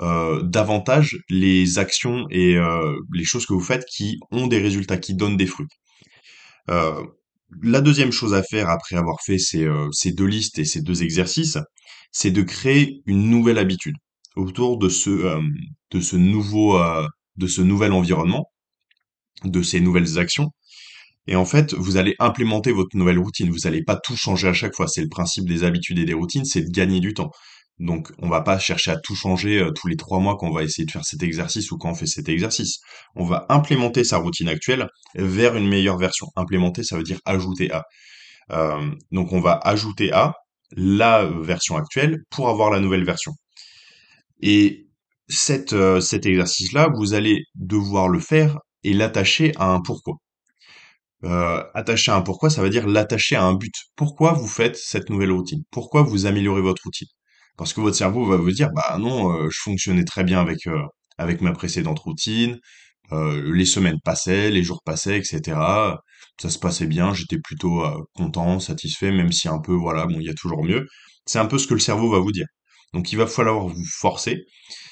euh, 0.00 0.42
davantage 0.42 1.18
les 1.28 1.78
actions 1.78 2.26
et 2.30 2.56
les 3.12 3.24
choses 3.24 3.46
que 3.46 3.54
vous 3.54 3.60
faites 3.60 3.84
qui 3.86 4.18
ont 4.30 4.46
des 4.46 4.60
résultats, 4.60 4.98
qui 4.98 5.14
donnent 5.14 5.36
des 5.36 5.46
fruits. 5.46 5.68
La 7.62 7.80
deuxième 7.80 8.12
chose 8.12 8.34
à 8.34 8.42
faire 8.42 8.68
après 8.68 8.96
avoir 8.96 9.20
fait 9.22 9.38
ces, 9.38 9.64
euh, 9.64 9.88
ces 9.92 10.12
deux 10.12 10.26
listes 10.26 10.58
et 10.58 10.64
ces 10.64 10.82
deux 10.82 11.02
exercices, 11.02 11.58
c'est 12.12 12.30
de 12.30 12.42
créer 12.42 13.02
une 13.06 13.28
nouvelle 13.30 13.58
habitude 13.58 13.96
autour 14.36 14.78
de 14.78 14.88
ce, 14.88 15.10
euh, 15.10 15.40
euh, 15.40 17.06
de 17.36 17.46
ce 17.46 17.62
nouvel 17.62 17.92
environnement, 17.92 18.50
de 19.44 19.62
ces 19.62 19.80
nouvelles 19.80 20.18
actions. 20.18 20.50
Et 21.26 21.36
en 21.36 21.44
fait, 21.44 21.74
vous 21.74 21.96
allez 21.96 22.14
implémenter 22.18 22.72
votre 22.72 22.96
nouvelle 22.96 23.18
routine. 23.18 23.50
Vous 23.50 23.60
n'allez 23.64 23.82
pas 23.82 23.96
tout 23.96 24.16
changer 24.16 24.48
à 24.48 24.52
chaque 24.52 24.74
fois. 24.74 24.88
C'est 24.88 25.02
le 25.02 25.08
principe 25.08 25.46
des 25.48 25.64
habitudes 25.64 25.98
et 25.98 26.04
des 26.04 26.14
routines, 26.14 26.44
c'est 26.44 26.62
de 26.62 26.70
gagner 26.70 27.00
du 27.00 27.14
temps. 27.14 27.30
Donc, 27.80 28.12
on 28.18 28.28
va 28.28 28.40
pas 28.40 28.58
chercher 28.58 28.92
à 28.92 28.96
tout 28.96 29.16
changer 29.16 29.58
euh, 29.58 29.72
tous 29.72 29.88
les 29.88 29.96
trois 29.96 30.20
mois 30.20 30.36
quand 30.36 30.46
on 30.48 30.52
va 30.52 30.62
essayer 30.62 30.86
de 30.86 30.90
faire 30.90 31.04
cet 31.04 31.22
exercice 31.22 31.72
ou 31.72 31.78
quand 31.78 31.90
on 31.90 31.94
fait 31.94 32.06
cet 32.06 32.28
exercice. 32.28 32.78
On 33.16 33.24
va 33.24 33.46
implémenter 33.48 34.04
sa 34.04 34.18
routine 34.18 34.48
actuelle 34.48 34.86
vers 35.16 35.56
une 35.56 35.68
meilleure 35.68 35.98
version. 35.98 36.28
Implémenter, 36.36 36.84
ça 36.84 36.96
veut 36.96 37.02
dire 37.02 37.18
ajouter 37.24 37.72
à. 37.72 37.82
Euh, 38.52 38.90
donc, 39.10 39.32
on 39.32 39.40
va 39.40 39.58
ajouter 39.64 40.12
à 40.12 40.34
la 40.70 41.24
version 41.24 41.76
actuelle 41.76 42.18
pour 42.30 42.48
avoir 42.48 42.70
la 42.70 42.80
nouvelle 42.80 43.04
version. 43.04 43.32
Et 44.40 44.86
euh, 45.72 46.00
cet 46.00 46.26
exercice-là, 46.26 46.90
vous 46.96 47.14
allez 47.14 47.44
devoir 47.56 48.08
le 48.08 48.20
faire 48.20 48.58
et 48.84 48.92
l'attacher 48.92 49.52
à 49.56 49.70
un 49.72 49.80
pourquoi. 49.80 50.14
Attacher 51.74 52.10
à 52.12 52.16
un 52.16 52.20
pourquoi, 52.22 52.50
ça 52.50 52.62
veut 52.62 52.70
dire 52.70 52.86
l'attacher 52.86 53.34
à 53.34 53.44
un 53.44 53.54
but. 53.54 53.74
Pourquoi 53.96 54.32
vous 54.34 54.46
faites 54.46 54.76
cette 54.76 55.08
nouvelle 55.10 55.32
routine? 55.32 55.62
Pourquoi 55.70 56.02
vous 56.02 56.26
améliorez 56.26 56.60
votre 56.60 56.82
routine? 56.84 57.08
Parce 57.56 57.72
que 57.72 57.80
votre 57.80 57.96
cerveau 57.96 58.24
va 58.26 58.36
vous 58.36 58.50
dire, 58.52 58.70
bah 58.74 58.96
non, 58.98 59.32
euh, 59.32 59.48
je 59.50 59.58
fonctionnais 59.62 60.04
très 60.04 60.24
bien 60.24 60.40
avec 60.40 60.66
euh, 60.66 60.82
avec 61.18 61.40
ma 61.40 61.52
précédente 61.52 61.98
routine, 62.00 62.58
euh, 63.12 63.52
les 63.54 63.64
semaines 63.66 64.00
passaient, 64.04 64.50
les 64.50 64.62
jours 64.64 64.82
passaient, 64.84 65.18
etc. 65.18 65.98
Ça 66.40 66.50
se 66.50 66.58
passait 66.58 66.86
bien, 66.86 67.14
j'étais 67.14 67.38
plutôt 67.38 67.84
euh, 67.84 67.98
content, 68.14 68.58
satisfait, 68.60 69.12
même 69.12 69.32
si 69.32 69.48
un 69.48 69.60
peu, 69.60 69.72
voilà, 69.74 70.06
bon, 70.06 70.18
il 70.20 70.26
y 70.26 70.30
a 70.30 70.34
toujours 70.34 70.64
mieux. 70.64 70.86
C'est 71.26 71.38
un 71.38 71.46
peu 71.46 71.58
ce 71.58 71.66
que 71.68 71.74
le 71.74 71.80
cerveau 71.80 72.10
va 72.10 72.18
vous 72.18 72.32
dire. 72.32 72.46
Donc 72.92 73.12
il 73.12 73.16
va 73.16 73.26
falloir 73.26 73.66
vous 73.66 73.84
forcer 74.00 74.44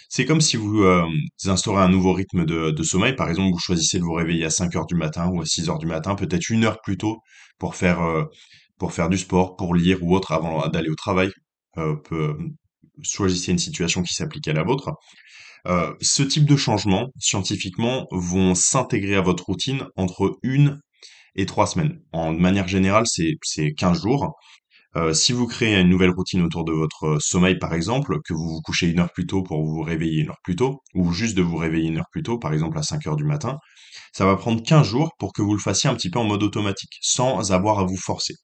c'est 0.09 0.26
comme 0.26 0.40
si 0.42 0.57
vous, 0.57 0.83
euh, 0.85 1.07
instaurez 1.47 1.83
un 1.83 1.88
nouveau 1.88 2.12
rythme 2.12 2.45
de, 2.45 2.71
de 2.71 2.83
sommeil. 2.83 3.14
Par 3.16 3.31
exemple, 3.31 3.52
vous 3.52 3.59
choisissez 3.59 3.99
de 3.99 4.04
vous 4.04 4.12
réveiller 4.12 4.45
à 4.45 4.50
5 4.50 4.75
heures 4.76 4.87
du 4.87 4.95
matin 4.95 5.28
ou 5.33 5.40
à 5.40 5.47
6 5.47 5.69
heures 5.71 5.78
du 5.78 5.87
matin, 5.87 6.14
peut-être 6.14 6.50
une 6.50 6.64
heure 6.64 6.81
plus 6.83 6.99
tôt 6.99 7.19
pour 7.59 7.76
faire, 7.76 8.02
euh, 8.02 8.25
pour 8.78 8.92
faire 8.92 9.09
du 9.09 9.19
sport, 9.19 9.57
pour 9.57 9.75
lire 9.75 9.99
ou 10.02 10.14
autre 10.14 10.33
avant 10.33 10.69
d'aller 10.69 10.90
au 10.90 10.95
travail. 10.95 11.31
Euh, 11.79 11.97
choisissez 13.02 13.52
une 13.52 13.59
situation 13.59 14.02
qui 14.02 14.14
s'applique 14.14 14.49
à 14.49 14.52
la 14.52 14.62
vôtre. 14.64 14.93
Euh, 15.67 15.95
ce 16.00 16.23
type 16.23 16.45
de 16.47 16.57
changements, 16.57 17.09
scientifiquement, 17.19 18.07
vont 18.11 18.55
s'intégrer 18.55 19.17
à 19.17 19.21
votre 19.21 19.45
routine 19.47 19.87
entre 19.97 20.38
une 20.43 20.81
et 21.37 21.47
trois 21.47 21.67
semaines. 21.67 22.00
En 22.12 22.33
manière 22.33 22.69
générale, 22.69 23.07
c'est 23.07 23.35
c'est 23.43 23.73
15 23.73 24.02
jours. 24.02 24.37
Euh, 24.97 25.14
si 25.14 25.33
vous 25.33 25.47
créez 25.47 25.81
une 25.81 25.88
nouvelle 25.88 26.11
routine 26.11 26.43
autour 26.43 26.64
de 26.64 26.73
votre 26.73 27.19
sommeil, 27.21 27.59
par 27.59 27.75
exemple, 27.75 28.19
que 28.25 28.35
vous 28.35 28.49
vous 28.49 28.61
couchez 28.62 28.88
une 28.88 29.00
heure 29.00 29.12
plus 29.12 29.26
tôt 29.26 29.43
pour 29.43 29.64
vous 29.64 29.83
réveiller 29.83 30.21
une 30.23 30.31
heure 30.31 30.41
plus 30.45 30.57
tôt, 30.57 30.83
ou 30.95 31.12
juste 31.12 31.37
de 31.37 31.43
vous 31.43 31.57
réveiller 31.57 31.88
une 31.88 31.99
heure 31.99 32.11
plus 32.12 32.23
tôt, 32.23 32.38
par 32.38 32.52
exemple 32.52 32.79
à 32.79 32.83
5 32.83 33.07
heures 33.07 33.17
du 33.17 33.25
matin, 33.25 33.59
ça 34.12 34.26
va 34.26 34.37
prendre 34.37 34.62
15 34.62 34.87
jours 34.87 35.12
pour 35.19 35.33
que 35.33 35.43
vous 35.43 35.55
le 35.55 35.61
fassiez 35.61 35.88
un 35.91 35.95
petit 35.95 36.11
peu 36.11 36.19
en 36.19 36.25
mode 36.25 36.43
automatique, 36.43 36.99
sans 37.02 37.52
avoir 37.52 37.79
à 37.79 37.85
vous 37.85 37.97
forcer. 37.97 38.35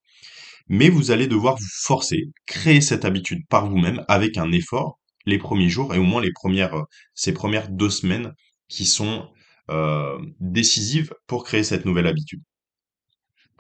Mais 0.69 0.89
vous 0.89 1.11
allez 1.11 1.27
devoir 1.27 1.57
vous 1.57 1.69
forcer, 1.85 2.25
créer 2.47 2.81
cette 2.81 3.05
habitude 3.05 3.47
par 3.49 3.69
vous-même 3.69 4.05
avec 4.09 4.37
un 4.39 4.53
effort 4.53 4.99
les 5.29 5.39
premiers 5.39 5.69
jours 5.69 5.95
et 5.95 5.99
au 5.99 6.05
moins 6.05 6.23
les 6.23 6.33
premières, 6.33 6.75
euh, 6.75 6.85
ces 7.15 7.33
premières 7.33 7.69
deux 7.69 7.91
semaines 7.91 8.33
qui 8.69 8.87
sont 8.87 9.29
euh, 9.71 10.19
décisives 10.41 11.13
pour 11.27 11.45
créer 11.45 11.63
cette 11.63 11.85
nouvelle 11.85 12.07
habitude. 12.07 12.41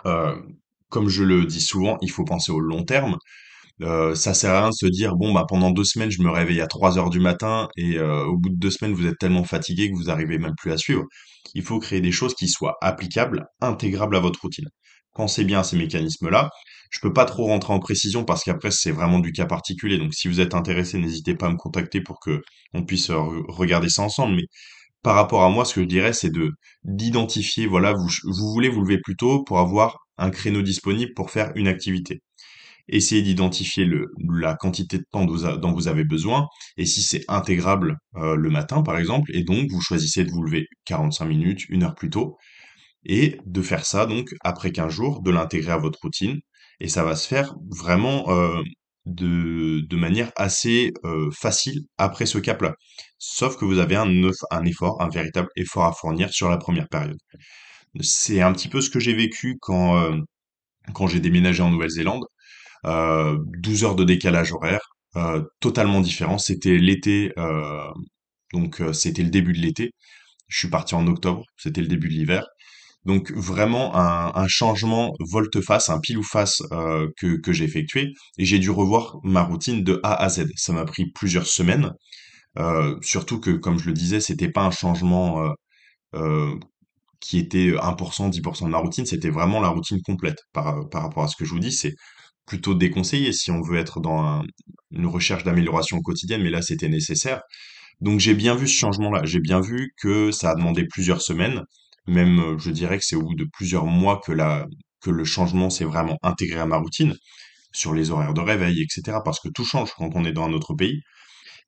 Euh, 0.06 0.36
comme 0.88 1.08
je 1.08 1.22
le 1.24 1.44
dis 1.44 1.60
souvent, 1.60 1.98
il 2.00 2.10
faut 2.10 2.24
penser 2.24 2.50
au 2.52 2.60
long 2.60 2.84
terme. 2.84 3.16
Ça 3.80 4.34
sert 4.34 4.52
à 4.54 4.60
rien 4.60 4.70
de 4.70 4.74
se 4.74 4.86
dire 4.86 5.14
bon 5.14 5.32
bah 5.32 5.44
pendant 5.48 5.70
deux 5.70 5.84
semaines 5.84 6.10
je 6.10 6.20
me 6.20 6.30
réveille 6.30 6.60
à 6.60 6.66
3 6.66 6.98
heures 6.98 7.10
du 7.10 7.20
matin 7.20 7.68
et 7.76 8.00
au 8.00 8.36
bout 8.36 8.48
de 8.48 8.56
deux 8.56 8.70
semaines 8.70 8.92
vous 8.92 9.06
êtes 9.06 9.18
tellement 9.18 9.44
fatigué 9.44 9.88
que 9.88 9.96
vous 9.96 10.10
arrivez 10.10 10.38
même 10.38 10.54
plus 10.56 10.72
à 10.72 10.76
suivre. 10.76 11.04
Il 11.54 11.62
faut 11.62 11.78
créer 11.78 12.00
des 12.00 12.10
choses 12.10 12.34
qui 12.34 12.48
soient 12.48 12.76
applicables, 12.80 13.46
intégrables 13.60 14.16
à 14.16 14.20
votre 14.20 14.40
routine. 14.40 14.68
Pensez 15.18 15.44
bien 15.44 15.60
à 15.60 15.64
ces 15.64 15.76
mécanismes-là. 15.76 16.50
Je 16.90 17.00
peux 17.00 17.12
pas 17.12 17.26
trop 17.26 17.46
rentrer 17.46 17.74
en 17.74 17.80
précision 17.80 18.24
parce 18.24 18.44
qu'après 18.44 18.70
c'est 18.72 18.92
vraiment 18.92 19.20
du 19.20 19.32
cas 19.32 19.46
particulier. 19.46 19.98
Donc 19.98 20.14
si 20.14 20.28
vous 20.28 20.40
êtes 20.40 20.54
intéressé, 20.54 20.98
n'hésitez 20.98 21.34
pas 21.36 21.48
à 21.48 21.50
me 21.50 21.58
contacter 21.58 22.00
pour 22.00 22.20
que 22.20 22.42
on 22.74 22.84
puisse 22.86 23.10
euh, 23.10 23.16
regarder 23.48 23.90
ça 23.90 24.02
ensemble. 24.02 24.36
Mais 24.36 24.46
par 25.02 25.16
rapport 25.16 25.42
à 25.44 25.50
moi, 25.50 25.64
ce 25.66 25.74
que 25.74 25.82
je 25.82 25.86
dirais, 25.88 26.12
c'est 26.14 26.30
de 26.30 26.52
d'identifier, 26.84 27.66
voilà, 27.66 27.92
vous, 27.94 28.08
voulez 28.52 28.68
vous 28.70 28.82
lever 28.82 29.00
plus 29.02 29.16
tôt 29.16 29.44
pour 29.44 29.58
avoir 29.60 29.98
un 30.18 30.30
créneau 30.30 30.62
disponible 30.62 31.12
pour 31.16 31.30
faire 31.32 31.52
une 31.56 31.68
activité. 31.68 32.22
Essayez 32.88 33.22
d'identifier 33.22 33.86
la 34.30 34.54
quantité 34.54 34.98
de 34.98 35.04
temps 35.10 35.24
dont 35.26 35.32
vous, 35.34 35.44
a- 35.46 35.56
dont 35.58 35.72
vous 35.72 35.88
avez 35.88 36.04
besoin, 36.04 36.46
et 36.78 36.86
si 36.86 37.02
c'est 37.02 37.24
intégrable 37.28 37.96
euh, 38.16 38.34
le 38.36 38.50
matin, 38.50 38.82
par 38.82 38.98
exemple, 38.98 39.30
et 39.34 39.44
donc 39.44 39.70
vous 39.70 39.80
choisissez 39.82 40.24
de 40.24 40.30
vous 40.30 40.42
lever 40.42 40.66
45 40.86 41.26
minutes, 41.26 41.68
une 41.68 41.82
heure 41.82 41.94
plus 41.94 42.10
tôt, 42.10 42.36
et 43.04 43.38
de 43.46 43.62
faire 43.62 43.84
ça 43.86 44.06
donc 44.06 44.34
après 44.42 44.72
15 44.72 44.92
jours, 44.92 45.22
de 45.22 45.30
l'intégrer 45.30 45.72
à 45.72 45.78
votre 45.78 46.00
routine, 46.02 46.40
et 46.80 46.88
ça 46.88 47.04
va 47.04 47.16
se 47.16 47.26
faire 47.28 47.54
vraiment 47.70 48.30
euh, 48.30 48.62
de, 49.06 49.96
manière 49.96 50.32
assez 50.36 50.92
euh, 51.04 51.30
facile 51.32 51.82
après 51.98 52.26
ce 52.26 52.38
cap-là. 52.38 52.74
Sauf 53.18 53.56
que 53.56 53.64
vous 53.64 53.78
avez 53.78 53.96
un, 53.96 54.06
eff- 54.08 54.44
un 54.50 54.64
effort, 54.64 55.00
un 55.02 55.08
véritable 55.08 55.48
effort 55.56 55.84
à 55.86 55.92
fournir 55.92 56.30
sur 56.32 56.48
la 56.50 56.56
première 56.58 56.88
période. 56.88 57.18
C'est 58.00 58.40
un 58.42 58.52
petit 58.52 58.68
peu 58.68 58.80
ce 58.80 58.90
que 58.90 59.00
j'ai 59.00 59.14
vécu 59.14 59.58
quand, 59.60 59.98
euh, 59.98 60.18
j'ai 61.08 61.20
déménagé 61.20 61.62
en 61.62 61.70
Nouvelle-Zélande. 61.70 62.24
Euh, 62.86 63.38
12 63.58 63.84
heures 63.84 63.96
de 63.96 64.04
décalage 64.04 64.52
horaire, 64.52 64.80
totalement 65.60 66.00
différent. 66.00 66.38
C'était 66.38 66.78
l'été, 66.78 67.32
donc 68.52 68.80
c'était 68.92 69.22
le 69.22 69.30
début 69.30 69.52
de 69.52 69.58
l'été. 69.58 69.92
Je 70.48 70.58
suis 70.58 70.68
parti 70.70 70.94
en 70.96 71.06
octobre, 71.08 71.44
c'était 71.56 71.82
le 71.82 71.88
début 71.88 72.08
de 72.08 72.14
l'hiver. 72.14 72.46
Donc 73.04 73.32
vraiment 73.32 73.94
un, 73.96 74.48
changement 74.48 75.12
volte-face, 75.20 75.88
un 75.88 76.00
pile 76.00 76.18
ou 76.18 76.22
face 76.22 76.62
euh, 76.72 77.08
que, 77.16 77.52
j'ai 77.52 77.64
effectué 77.64 78.12
et 78.38 78.44
j'ai 78.44 78.58
dû 78.58 78.70
revoir 78.70 79.18
ma 79.24 79.42
routine 79.42 79.82
de 79.84 80.00
A 80.02 80.14
à 80.22 80.28
Z. 80.28 80.46
Ça 80.56 80.72
m'a 80.72 80.84
pris 80.84 81.10
plusieurs 81.12 81.46
semaines, 81.46 81.92
euh, 82.58 82.96
surtout 83.02 83.40
que 83.40 83.52
comme 83.52 83.78
je 83.78 83.86
le 83.86 83.94
disais, 83.94 84.20
c'était 84.20 84.50
pas 84.50 84.64
un 84.64 84.70
changement 84.70 85.52
euh, 86.14 86.54
qui 87.20 87.38
était 87.38 87.72
1%, 87.76 88.28
10% 88.30 88.66
de 88.66 88.70
ma 88.70 88.78
routine, 88.78 89.06
c'était 89.06 89.30
vraiment 89.30 89.60
la 89.60 89.68
routine 89.68 90.00
complète 90.02 90.38
par, 90.52 90.76
rapport 90.92 91.24
à 91.24 91.28
ce 91.28 91.36
que 91.36 91.44
je 91.44 91.50
vous 91.50 91.58
dis. 91.60 91.72
C'est 91.72 91.94
plutôt 92.46 92.74
déconseillé 92.74 93.32
si 93.32 93.50
on 93.50 93.60
veut 93.62 93.78
être 93.78 94.00
dans 94.00 94.22
un- 94.22 94.42
une 94.92 95.06
recherche 95.06 95.44
d'amélioration 95.44 96.00
quotidienne, 96.00 96.42
mais 96.42 96.50
là 96.50 96.62
c'était 96.62 96.88
nécessaire. 96.88 97.42
Donc 98.00 98.20
j'ai 98.20 98.34
bien 98.34 98.54
vu 98.56 98.68
ce 98.68 98.76
changement-là, 98.78 99.22
j'ai 99.24 99.40
bien 99.40 99.60
vu 99.60 99.92
que 100.00 100.30
ça 100.32 100.50
a 100.52 100.54
demandé 100.56 100.86
plusieurs 100.86 101.22
semaines, 101.22 101.62
même 102.08 102.40
euh, 102.40 102.58
je 102.58 102.70
dirais 102.70 102.98
que 102.98 103.04
c'est 103.04 103.16
au 103.16 103.22
bout 103.22 103.34
de 103.36 103.46
plusieurs 103.52 103.86
mois 103.86 104.20
que 104.24 104.32
la, 104.32 104.66
que 105.00 105.10
le 105.10 105.24
changement 105.24 105.70
s'est 105.70 105.84
vraiment 105.84 106.18
intégré 106.22 106.58
à 106.58 106.66
ma 106.66 106.78
routine, 106.78 107.14
sur 107.72 107.94
les 107.94 108.10
horaires 108.10 108.34
de 108.34 108.40
réveil, 108.40 108.82
etc. 108.82 109.18
Parce 109.24 109.40
que 109.40 109.48
tout 109.48 109.64
change 109.64 109.92
quand 109.96 110.10
on 110.14 110.24
est 110.24 110.32
dans 110.32 110.44
un 110.46 110.52
autre 110.52 110.74
pays. 110.74 111.02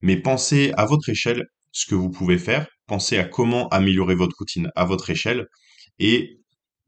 Mais 0.03 0.17
pensez 0.17 0.73
à 0.77 0.87
votre 0.87 1.09
échelle 1.11 1.45
ce 1.73 1.87
que 1.87 1.95
vous 1.95 2.11
pouvez 2.11 2.39
faire, 2.39 2.67
pensez 2.87 3.19
à 3.19 3.25
comment 3.25 3.69
améliorer 3.69 4.15
votre 4.15 4.37
routine 4.39 4.71
à 4.75 4.85
votre 4.85 5.11
échelle 5.11 5.47
et 5.99 6.39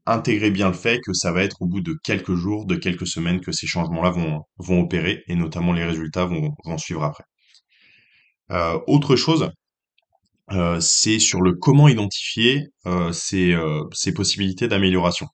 intégrez 0.05 0.51
bien 0.51 0.67
le 0.67 0.73
fait 0.73 0.99
que 1.05 1.13
ça 1.13 1.31
va 1.31 1.43
être 1.43 1.61
au 1.61 1.67
bout 1.67 1.81
de 1.81 1.95
quelques 2.03 2.35
jours, 2.35 2.65
de 2.65 2.75
quelques 2.75 3.07
semaines 3.07 3.39
que 3.39 3.51
ces 3.51 3.67
changements-là 3.67 4.09
vont, 4.09 4.41
vont 4.57 4.81
opérer 4.81 5.23
et 5.27 5.35
notamment 5.35 5.73
les 5.73 5.85
résultats 5.85 6.25
vont, 6.25 6.53
vont 6.65 6.77
suivre 6.77 7.03
après. 7.03 7.23
Euh, 8.51 8.79
autre 8.87 9.15
chose, 9.15 9.49
euh, 10.51 10.79
c'est 10.79 11.19
sur 11.19 11.41
le 11.41 11.53
comment 11.53 11.87
identifier 11.87 12.67
euh, 12.85 13.11
ces, 13.13 13.53
euh, 13.53 13.83
ces 13.93 14.13
possibilités 14.13 14.67
d'amélioration. 14.67 15.27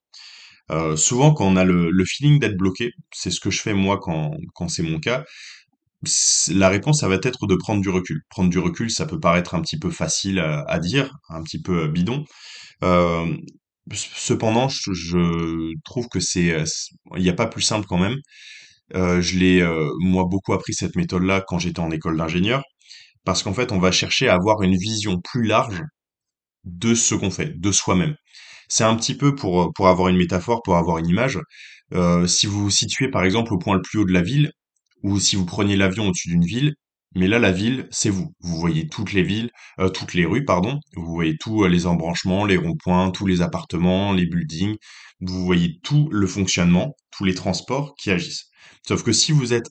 Souvent, 0.98 1.34
quand 1.34 1.46
on 1.48 1.56
a 1.56 1.64
le, 1.64 1.90
le 1.90 2.06
feeling 2.06 2.40
d'être 2.40 2.56
bloqué, 2.58 2.92
c'est 3.12 3.32
ce 3.32 3.40
que 3.40 3.50
je 3.50 3.60
fais 3.60 3.74
moi 3.74 4.00
quand, 4.00 4.32
quand 4.54 4.68
c'est 4.70 4.84
mon 4.84 5.00
cas, 5.00 5.26
la 6.50 6.70
réponse, 6.70 7.02
ça 7.02 7.08
va 7.10 7.16
être 7.16 7.46
de 7.48 7.56
prendre 7.56 7.82
du 7.82 7.90
recul. 7.90 8.22
Prendre 8.30 8.50
du 8.50 8.60
recul, 8.60 8.90
ça 8.90 9.06
peut 9.06 9.20
paraître 9.20 9.54
un 9.56 9.62
petit 9.62 9.78
peu 9.78 9.90
facile 9.90 10.40
à, 10.40 10.62
à 10.64 10.80
dire, 10.80 11.12
un 11.30 11.44
petit 11.44 11.62
peu 11.62 11.88
bidon. 11.88 12.24
Euh, 12.84 13.36
cependant, 13.94 14.70
je, 14.70 14.94
je 14.94 15.74
trouve 15.86 16.08
que 16.10 16.20
c'est- 16.20 16.64
il 17.18 17.24
n'y 17.24 17.30
a 17.30 17.34
pas 17.34 17.48
plus 17.48 17.64
simple 17.64 17.88
quand 17.88 17.98
même. 18.00 18.18
Euh, 18.96 19.22
je 19.22 19.38
l'ai, 19.40 19.62
euh, 19.62 19.90
moi, 20.02 20.26
beaucoup 20.26 20.54
appris 20.54 20.74
cette 20.74 20.96
méthode-là 20.96 21.44
quand 21.48 21.60
j'étais 21.60 21.80
en 21.82 21.92
école 21.92 22.18
d'ingénieur, 22.18 22.64
parce 23.26 23.44
qu'en 23.44 23.54
fait, 23.54 23.72
on 23.72 23.80
va 23.80 23.92
chercher 23.92 24.30
à 24.30 24.36
avoir 24.36 24.62
une 24.64 24.76
vision 24.78 25.20
plus 25.22 25.44
large 25.44 25.82
de 26.64 26.94
ce 26.96 27.16
qu'on 27.16 27.32
fait, 27.32 27.60
de 27.60 27.72
soi-même. 27.72 28.16
C'est 28.68 28.84
un 28.84 28.96
petit 28.96 29.16
peu 29.16 29.36
pour, 29.36 29.72
avoir 29.80 30.10
une 30.10 30.18
métaphore, 30.18 30.62
pour 30.64 30.78
avoir 30.78 30.98
une 31.00 31.08
image. 31.08 31.40
Euh, 31.94 32.28
si 32.28 32.46
vous 32.46 32.64
vous 32.64 32.70
situez 32.70 33.10
par 33.10 33.24
exemple 33.24 33.54
au 33.54 33.58
point 33.58 33.76
le 33.76 33.82
plus 33.82 34.00
haut 34.00 34.06
de 34.06 34.14
la 34.14 34.22
ville, 34.22 34.52
ou 35.04 35.20
si 35.20 35.36
vous 35.36 35.46
preniez 35.46 35.76
l'avion 35.76 36.08
au-dessus 36.08 36.30
d'une 36.30 36.46
ville, 36.46 36.76
mais 37.16 37.28
là 37.28 37.40
la 37.40 37.52
ville, 37.52 37.88
c'est 37.90 38.10
vous. 38.10 38.34
Vous 38.42 38.58
voyez 38.58 38.88
toutes 38.88 39.14
les 39.14 39.24
villes, 39.24 39.50
euh, 39.80 39.90
toutes 39.90 40.14
les 40.14 40.26
rues, 40.26 40.46
pardon. 40.46 40.80
Vous 40.96 41.14
voyez 41.14 41.36
tous 41.40 41.66
les 41.66 41.88
embranchements, 41.88 42.46
les 42.46 42.58
ronds-points, 42.58 43.12
tous 43.12 43.26
les 43.26 43.42
appartements, 43.42 44.14
les 44.14 44.28
buildings. 44.28 44.76
Vous 45.22 45.44
voyez 45.46 45.80
tout 45.84 46.10
le 46.12 46.28
fonctionnement, 46.28 46.96
tous 47.12 47.26
les 47.26 47.34
transports 47.34 47.96
qui 47.96 48.12
agissent. 48.12 48.50
Sauf 48.88 49.04
que 49.04 49.12
si 49.12 49.32
vous 49.32 49.54
êtes 49.54 49.70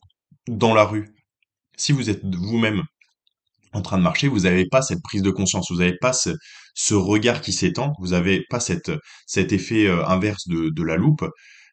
dans 0.48 0.74
la 0.74 0.84
rue, 0.84 1.08
si 1.76 1.92
vous 1.92 2.10
êtes 2.10 2.24
vous-même 2.24 2.82
en 3.72 3.82
train 3.82 3.98
de 3.98 4.02
marcher, 4.02 4.28
vous 4.28 4.40
n'avez 4.40 4.66
pas 4.66 4.82
cette 4.82 5.02
prise 5.02 5.22
de 5.22 5.30
conscience, 5.30 5.70
vous 5.70 5.78
n'avez 5.78 5.96
pas 5.96 6.12
ce, 6.12 6.94
regard 6.94 7.40
qui 7.40 7.52
s'étend, 7.52 7.92
vous 8.00 8.08
n'avez 8.08 8.44
pas 8.48 8.60
cet 8.60 8.90
effet 9.52 9.86
euh, 9.86 10.06
inverse 10.06 10.48
de, 10.48 10.82
la 10.82 10.96
loupe, 10.96 11.24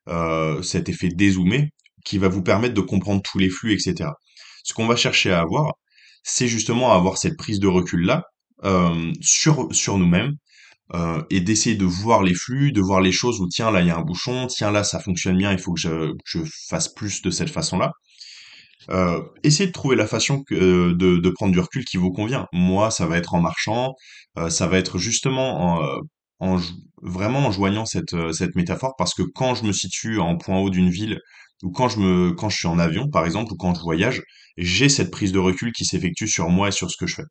euh, 0.07 0.61
cet 0.61 0.89
effet 0.89 1.09
dézoomé 1.09 1.69
qui 2.03 2.17
va 2.17 2.27
vous 2.27 2.43
permettre 2.43 2.73
de 2.75 2.81
comprendre 2.81 3.21
tous 3.23 3.39
les 3.39 3.49
flux, 3.49 3.73
etc. 3.73 4.09
Ce 4.63 4.73
qu'on 4.73 4.87
va 4.87 4.95
chercher 4.95 5.31
à 5.31 5.41
avoir, 5.41 5.73
c'est 6.23 6.47
justement 6.47 6.93
avoir 6.93 7.17
cette 7.17 7.37
prise 7.37 7.59
de 7.59 7.67
recul-là 7.67 8.23
euh, 8.63 9.11
sur, 9.21 9.97
nous-mêmes 9.97 10.33
et 11.31 11.41
d'essayer 11.41 11.75
de 11.75 11.85
voir 11.85 12.21
les 12.21 12.35
flux, 12.35 12.71
de 12.71 12.81
voir 12.81 13.01
les 13.01 13.11
choses 13.11 13.41
où 13.41 13.47
tiens 13.47 13.71
là 13.71 13.81
il 13.81 13.87
y 13.87 13.89
a 13.89 13.97
un 13.97 14.03
bouchon, 14.03 14.45
tiens 14.45 14.69
là 14.69 14.83
ça 14.83 14.99
fonctionne 14.99 15.35
bien, 15.35 15.51
il 15.51 15.57
faut 15.57 15.73
que 15.73 15.79
je, 15.79 16.13
je 16.25 16.39
fasse 16.69 16.93
plus 16.93 17.23
de 17.23 17.31
cette 17.31 17.49
façon-là. 17.49 17.91
Euh, 18.89 19.21
essayez 19.43 19.67
de 19.67 19.71
trouver 19.73 19.95
la 19.95 20.07
façon 20.07 20.43
que, 20.43 20.55
euh, 20.55 20.95
de, 20.95 21.17
de 21.17 21.29
prendre 21.29 21.51
du 21.53 21.59
recul 21.59 21.85
qui 21.85 21.97
vous 21.97 22.11
convient. 22.11 22.45
Moi, 22.53 22.91
ça 22.91 23.05
va 23.07 23.17
être 23.17 23.33
en 23.33 23.41
marchant, 23.41 23.93
euh, 24.37 24.49
ça 24.49 24.67
va 24.67 24.77
être 24.77 24.97
justement 24.97 25.75
en, 25.79 25.83
euh, 25.83 25.99
en 26.39 26.59
vraiment 27.01 27.39
en 27.39 27.51
joignant 27.51 27.85
cette, 27.85 28.13
euh, 28.13 28.31
cette 28.31 28.55
métaphore 28.55 28.93
parce 28.97 29.13
que 29.13 29.23
quand 29.23 29.55
je 29.55 29.63
me 29.65 29.71
situe 29.73 30.19
en 30.19 30.37
point 30.37 30.59
haut 30.59 30.69
d'une 30.69 30.89
ville 30.89 31.19
ou 31.63 31.71
quand 31.71 31.87
je 31.89 31.99
me, 31.99 32.31
quand 32.33 32.49
je 32.49 32.57
suis 32.57 32.67
en 32.67 32.79
avion, 32.79 33.09
par 33.09 33.25
exemple, 33.25 33.53
ou 33.53 33.55
quand 33.57 33.73
je 33.75 33.81
voyage, 33.81 34.21
j'ai 34.57 34.89
cette 34.89 35.11
prise 35.11 35.31
de 35.31 35.39
recul 35.39 35.71
qui 35.71 35.85
s'effectue 35.85 36.27
sur 36.27 36.49
moi 36.49 36.67
et 36.69 36.71
sur 36.71 36.91
ce 36.91 36.97
que 36.97 37.07
je 37.07 37.15
fais. 37.15 37.23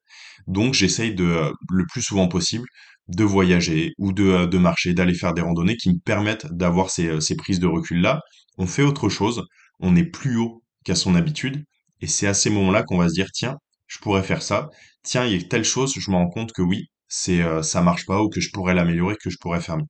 Donc, 0.46 0.74
j'essaye 0.74 1.14
de, 1.14 1.52
le 1.70 1.84
plus 1.92 2.02
souvent 2.02 2.28
possible, 2.28 2.66
de 3.08 3.24
voyager 3.24 3.92
ou 3.98 4.12
de, 4.12 4.46
de 4.46 4.58
marcher, 4.58 4.94
d'aller 4.94 5.14
faire 5.14 5.34
des 5.34 5.42
randonnées 5.42 5.76
qui 5.76 5.90
me 5.90 5.98
permettent 6.04 6.46
d'avoir 6.52 6.90
ces, 6.90 7.20
ces 7.20 7.36
prises 7.36 7.60
de 7.60 7.66
recul-là. 7.66 8.20
On 8.58 8.66
fait 8.66 8.82
autre 8.82 9.08
chose, 9.10 9.44
on 9.80 9.94
est 9.96 10.04
plus 10.04 10.36
haut 10.38 10.63
qu'à 10.84 10.94
son 10.94 11.14
habitude. 11.14 11.64
Et 12.00 12.06
c'est 12.06 12.26
à 12.26 12.34
ces 12.34 12.50
moments-là 12.50 12.82
qu'on 12.84 12.98
va 12.98 13.08
se 13.08 13.14
dire, 13.14 13.30
tiens, 13.32 13.56
je 13.86 13.98
pourrais 13.98 14.22
faire 14.22 14.42
ça. 14.42 14.70
Tiens, 15.02 15.26
il 15.26 15.32
y 15.32 15.44
a 15.44 15.48
telle 15.48 15.64
chose, 15.64 15.94
je 15.96 16.10
me 16.10 16.16
rends 16.16 16.30
compte 16.30 16.52
que 16.52 16.62
oui, 16.62 16.88
c'est 17.08 17.42
euh, 17.42 17.62
ça 17.62 17.82
marche 17.82 18.06
pas 18.06 18.22
ou 18.22 18.28
que 18.28 18.40
je 18.40 18.50
pourrais 18.52 18.74
l'améliorer, 18.74 19.16
que 19.22 19.30
je 19.30 19.38
pourrais 19.40 19.60
faire 19.60 19.76
mieux. 19.78 19.86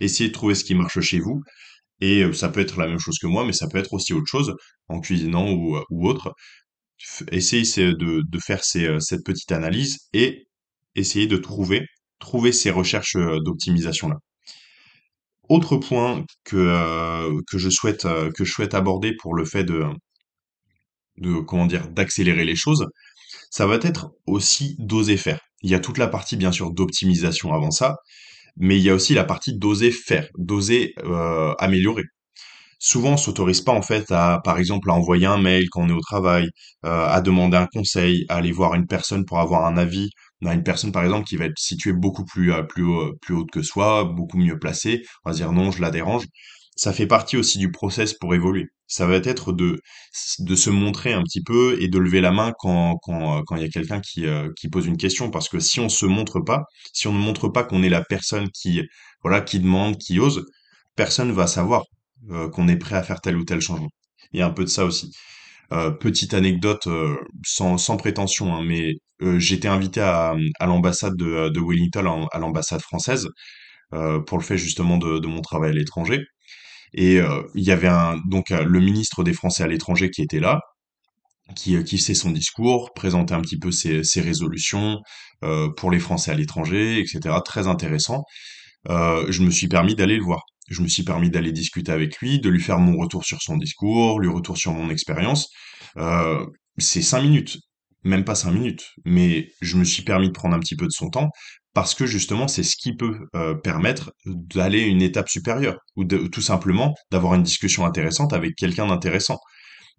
Essayez 0.00 0.28
de 0.28 0.34
trouver 0.34 0.54
ce 0.54 0.64
qui 0.64 0.74
marche 0.74 1.00
chez 1.00 1.20
vous. 1.20 1.42
Et 2.00 2.22
euh, 2.22 2.32
ça 2.32 2.48
peut 2.48 2.60
être 2.60 2.78
la 2.78 2.86
même 2.86 2.98
chose 2.98 3.18
que 3.18 3.26
moi, 3.26 3.44
mais 3.44 3.52
ça 3.52 3.66
peut 3.68 3.78
être 3.78 3.92
aussi 3.92 4.12
autre 4.12 4.26
chose, 4.26 4.54
en 4.88 5.00
cuisinant 5.00 5.50
ou, 5.50 5.76
euh, 5.76 5.84
autre. 5.90 6.34
Essayez 7.32 7.92
de, 7.94 8.38
faire 8.40 8.62
euh, 8.76 9.00
cette 9.00 9.24
petite 9.24 9.52
analyse 9.52 10.08
et 10.12 10.46
essayer 10.94 11.26
de 11.26 11.36
trouver, 11.36 11.86
trouver 12.18 12.52
ces 12.52 12.70
recherches 12.70 13.16
d'optimisation-là. 13.16 14.16
Autre 15.48 15.76
point 15.76 16.24
que, 16.44 17.40
que 17.46 17.58
je 17.58 17.70
souhaite, 17.70 18.02
que 18.02 18.44
je 18.44 18.52
souhaite 18.52 18.74
aborder 18.74 19.14
pour 19.16 19.34
le 19.34 19.44
fait 19.44 19.64
de, 19.64 19.84
de, 21.20 21.40
comment 21.40 21.66
dire, 21.66 21.88
d'accélérer 21.88 22.44
les 22.44 22.56
choses, 22.56 22.86
ça 23.50 23.66
va 23.66 23.76
être 23.82 24.10
aussi 24.26 24.76
d'oser 24.78 25.16
faire. 25.16 25.40
Il 25.62 25.70
y 25.70 25.74
a 25.74 25.80
toute 25.80 25.98
la 25.98 26.08
partie, 26.08 26.36
bien 26.36 26.52
sûr, 26.52 26.72
d'optimisation 26.72 27.52
avant 27.52 27.70
ça, 27.70 27.96
mais 28.56 28.76
il 28.78 28.82
y 28.82 28.90
a 28.90 28.94
aussi 28.94 29.14
la 29.14 29.24
partie 29.24 29.56
d'oser 29.56 29.90
faire, 29.90 30.28
d'oser 30.36 30.94
euh, 31.04 31.54
améliorer. 31.58 32.04
Souvent, 32.80 33.12
on 33.14 33.16
s'autorise 33.16 33.60
pas 33.60 33.72
en 33.72 33.82
fait 33.82 34.10
à, 34.12 34.40
par 34.44 34.58
exemple, 34.58 34.90
à 34.90 34.94
envoyer 34.94 35.26
un 35.26 35.38
mail 35.38 35.68
quand 35.70 35.82
on 35.82 35.88
est 35.88 35.92
au 35.92 36.00
travail, 36.00 36.48
euh, 36.84 37.06
à 37.08 37.20
demander 37.20 37.56
un 37.56 37.66
conseil, 37.66 38.24
à 38.28 38.36
aller 38.36 38.52
voir 38.52 38.74
une 38.74 38.86
personne 38.86 39.24
pour 39.24 39.40
avoir 39.40 39.66
un 39.66 39.76
avis, 39.76 40.10
à 40.44 40.54
une 40.54 40.62
personne 40.62 40.92
par 40.92 41.02
exemple 41.04 41.26
qui 41.26 41.36
va 41.36 41.46
être 41.46 41.58
située 41.58 41.92
beaucoup 41.92 42.24
plus 42.24 42.52
euh, 42.52 42.62
plus 42.62 42.84
haut, 42.84 43.14
plus 43.20 43.34
haute 43.34 43.50
que 43.50 43.62
soi, 43.62 44.04
beaucoup 44.04 44.38
mieux 44.38 44.58
placée. 44.58 45.02
On 45.24 45.30
va 45.30 45.36
dire 45.36 45.52
non, 45.52 45.72
je 45.72 45.80
la 45.82 45.90
dérange. 45.90 46.26
Ça 46.76 46.92
fait 46.92 47.08
partie 47.08 47.36
aussi 47.36 47.58
du 47.58 47.72
process 47.72 48.14
pour 48.14 48.34
évoluer. 48.34 48.66
Ça 48.88 49.06
va 49.06 49.16
être 49.16 49.52
de 49.52 49.80
de 50.40 50.54
se 50.54 50.70
montrer 50.70 51.12
un 51.12 51.22
petit 51.22 51.42
peu 51.42 51.80
et 51.80 51.88
de 51.88 51.98
lever 51.98 52.20
la 52.20 52.32
main 52.32 52.52
quand 52.58 52.96
quand 52.98 53.56
il 53.56 53.62
y 53.62 53.64
a 53.64 53.68
quelqu'un 53.68 54.00
qui 54.00 54.26
euh, 54.26 54.50
qui 54.56 54.68
pose 54.68 54.86
une 54.86 54.96
question 54.96 55.30
parce 55.30 55.48
que 55.48 55.60
si 55.60 55.80
on 55.80 55.88
se 55.88 56.06
montre 56.06 56.40
pas, 56.40 56.64
si 56.92 57.06
on 57.08 57.12
ne 57.12 57.18
montre 57.18 57.48
pas 57.48 57.64
qu'on 57.64 57.82
est 57.82 57.88
la 57.90 58.02
personne 58.04 58.48
qui 58.50 58.82
voilà 59.22 59.40
qui 59.42 59.60
demande, 59.60 59.98
qui 59.98 60.18
ose, 60.20 60.46
personne 60.96 61.32
va 61.32 61.46
savoir 61.46 61.84
euh, 62.30 62.48
qu'on 62.50 62.68
est 62.68 62.76
prêt 62.76 62.96
à 62.96 63.02
faire 63.02 63.20
tel 63.20 63.36
ou 63.36 63.44
tel 63.44 63.60
changement. 63.60 63.90
Il 64.32 64.40
y 64.40 64.42
a 64.42 64.46
un 64.46 64.50
peu 64.50 64.64
de 64.64 64.68
ça 64.70 64.84
aussi. 64.84 65.12
Euh, 65.72 65.90
petite 65.90 66.32
anecdote 66.34 66.86
euh, 66.86 67.16
sans, 67.44 67.96
prétention, 67.98 68.54
hein, 68.54 68.62
mais 68.64 68.94
euh, 69.22 69.38
j'étais 69.38 69.68
invité 69.68 70.00
à, 70.00 70.34
l'ambassade 70.60 71.14
de, 71.16 71.50
de 71.50 71.60
Wellington, 71.60 72.26
à 72.32 72.38
l'ambassade 72.38 72.80
française, 72.80 73.28
euh, 73.94 74.20
pour 74.20 74.38
le 74.38 74.44
fait 74.44 74.58
justement 74.58 74.98
de, 74.98 75.18
de 75.18 75.26
mon 75.28 75.40
travail 75.42 75.70
à 75.70 75.74
l'étranger. 75.74 76.20
Et 76.94 77.20
euh, 77.20 77.42
il 77.54 77.64
y 77.64 77.70
avait 77.70 77.90
donc 78.26 78.50
euh, 78.50 78.64
le 78.64 78.80
ministre 78.80 79.24
des 79.24 79.32
Français 79.32 79.62
à 79.62 79.66
l'étranger 79.66 80.10
qui 80.10 80.22
était 80.22 80.40
là, 80.40 80.60
qui, 81.56 81.76
euh, 81.76 81.82
qui 81.82 81.98
faisait 81.98 82.14
son 82.14 82.30
discours, 82.30 82.92
présentait 82.94 83.34
un 83.34 83.40
petit 83.40 83.58
peu 83.58 83.70
ses, 83.70 84.02
résolutions 84.20 84.98
pour 85.76 85.92
les 85.92 86.00
Français 86.00 86.32
à 86.32 86.34
l'étranger, 86.34 86.98
etc. 86.98 87.34
Très 87.44 87.68
intéressant 87.68 88.24
je 88.86 89.42
me 89.42 89.50
suis 89.50 89.68
permis 89.68 89.94
d'aller 89.94 90.16
le 90.16 90.24
voir. 90.24 90.42
Je 90.68 90.82
me 90.82 90.88
suis 90.88 91.02
permis 91.02 91.30
d'aller 91.30 91.52
discuter 91.52 91.92
avec 91.92 92.18
lui, 92.18 92.40
de 92.40 92.48
lui 92.48 92.60
faire 92.60 92.78
mon 92.78 92.96
retour 92.96 93.24
sur 93.24 93.40
son 93.42 93.56
discours, 93.56 94.18
lui 94.20 94.28
retour 94.28 94.56
sur 94.56 94.72
mon 94.72 94.90
expérience. 94.90 95.48
C'est 96.78 97.02
cinq 97.02 97.22
minutes, 97.22 97.58
même 98.04 98.24
pas 98.24 98.34
cinq 98.34 98.52
minutes, 98.52 98.86
mais 99.04 99.50
je 99.60 99.76
me 99.76 99.84
suis 99.84 100.02
permis 100.02 100.28
de 100.28 100.32
prendre 100.32 100.56
un 100.56 100.60
petit 100.60 100.76
peu 100.76 100.86
de 100.86 100.92
son 100.92 101.10
temps 101.10 101.30
parce 101.74 101.94
que 101.94 102.06
justement 102.06 102.48
c'est 102.48 102.62
ce 102.62 102.76
qui 102.76 102.94
peut 102.94 103.28
euh, 103.36 103.54
permettre 103.54 104.12
d'aller 104.26 104.80
une 104.82 105.02
étape 105.02 105.28
supérieure 105.28 105.78
ou 105.96 106.04
tout 106.04 106.42
simplement 106.42 106.94
d'avoir 107.10 107.34
une 107.34 107.42
discussion 107.42 107.84
intéressante 107.84 108.32
avec 108.32 108.54
quelqu'un 108.56 108.86
d'intéressant. 108.86 109.38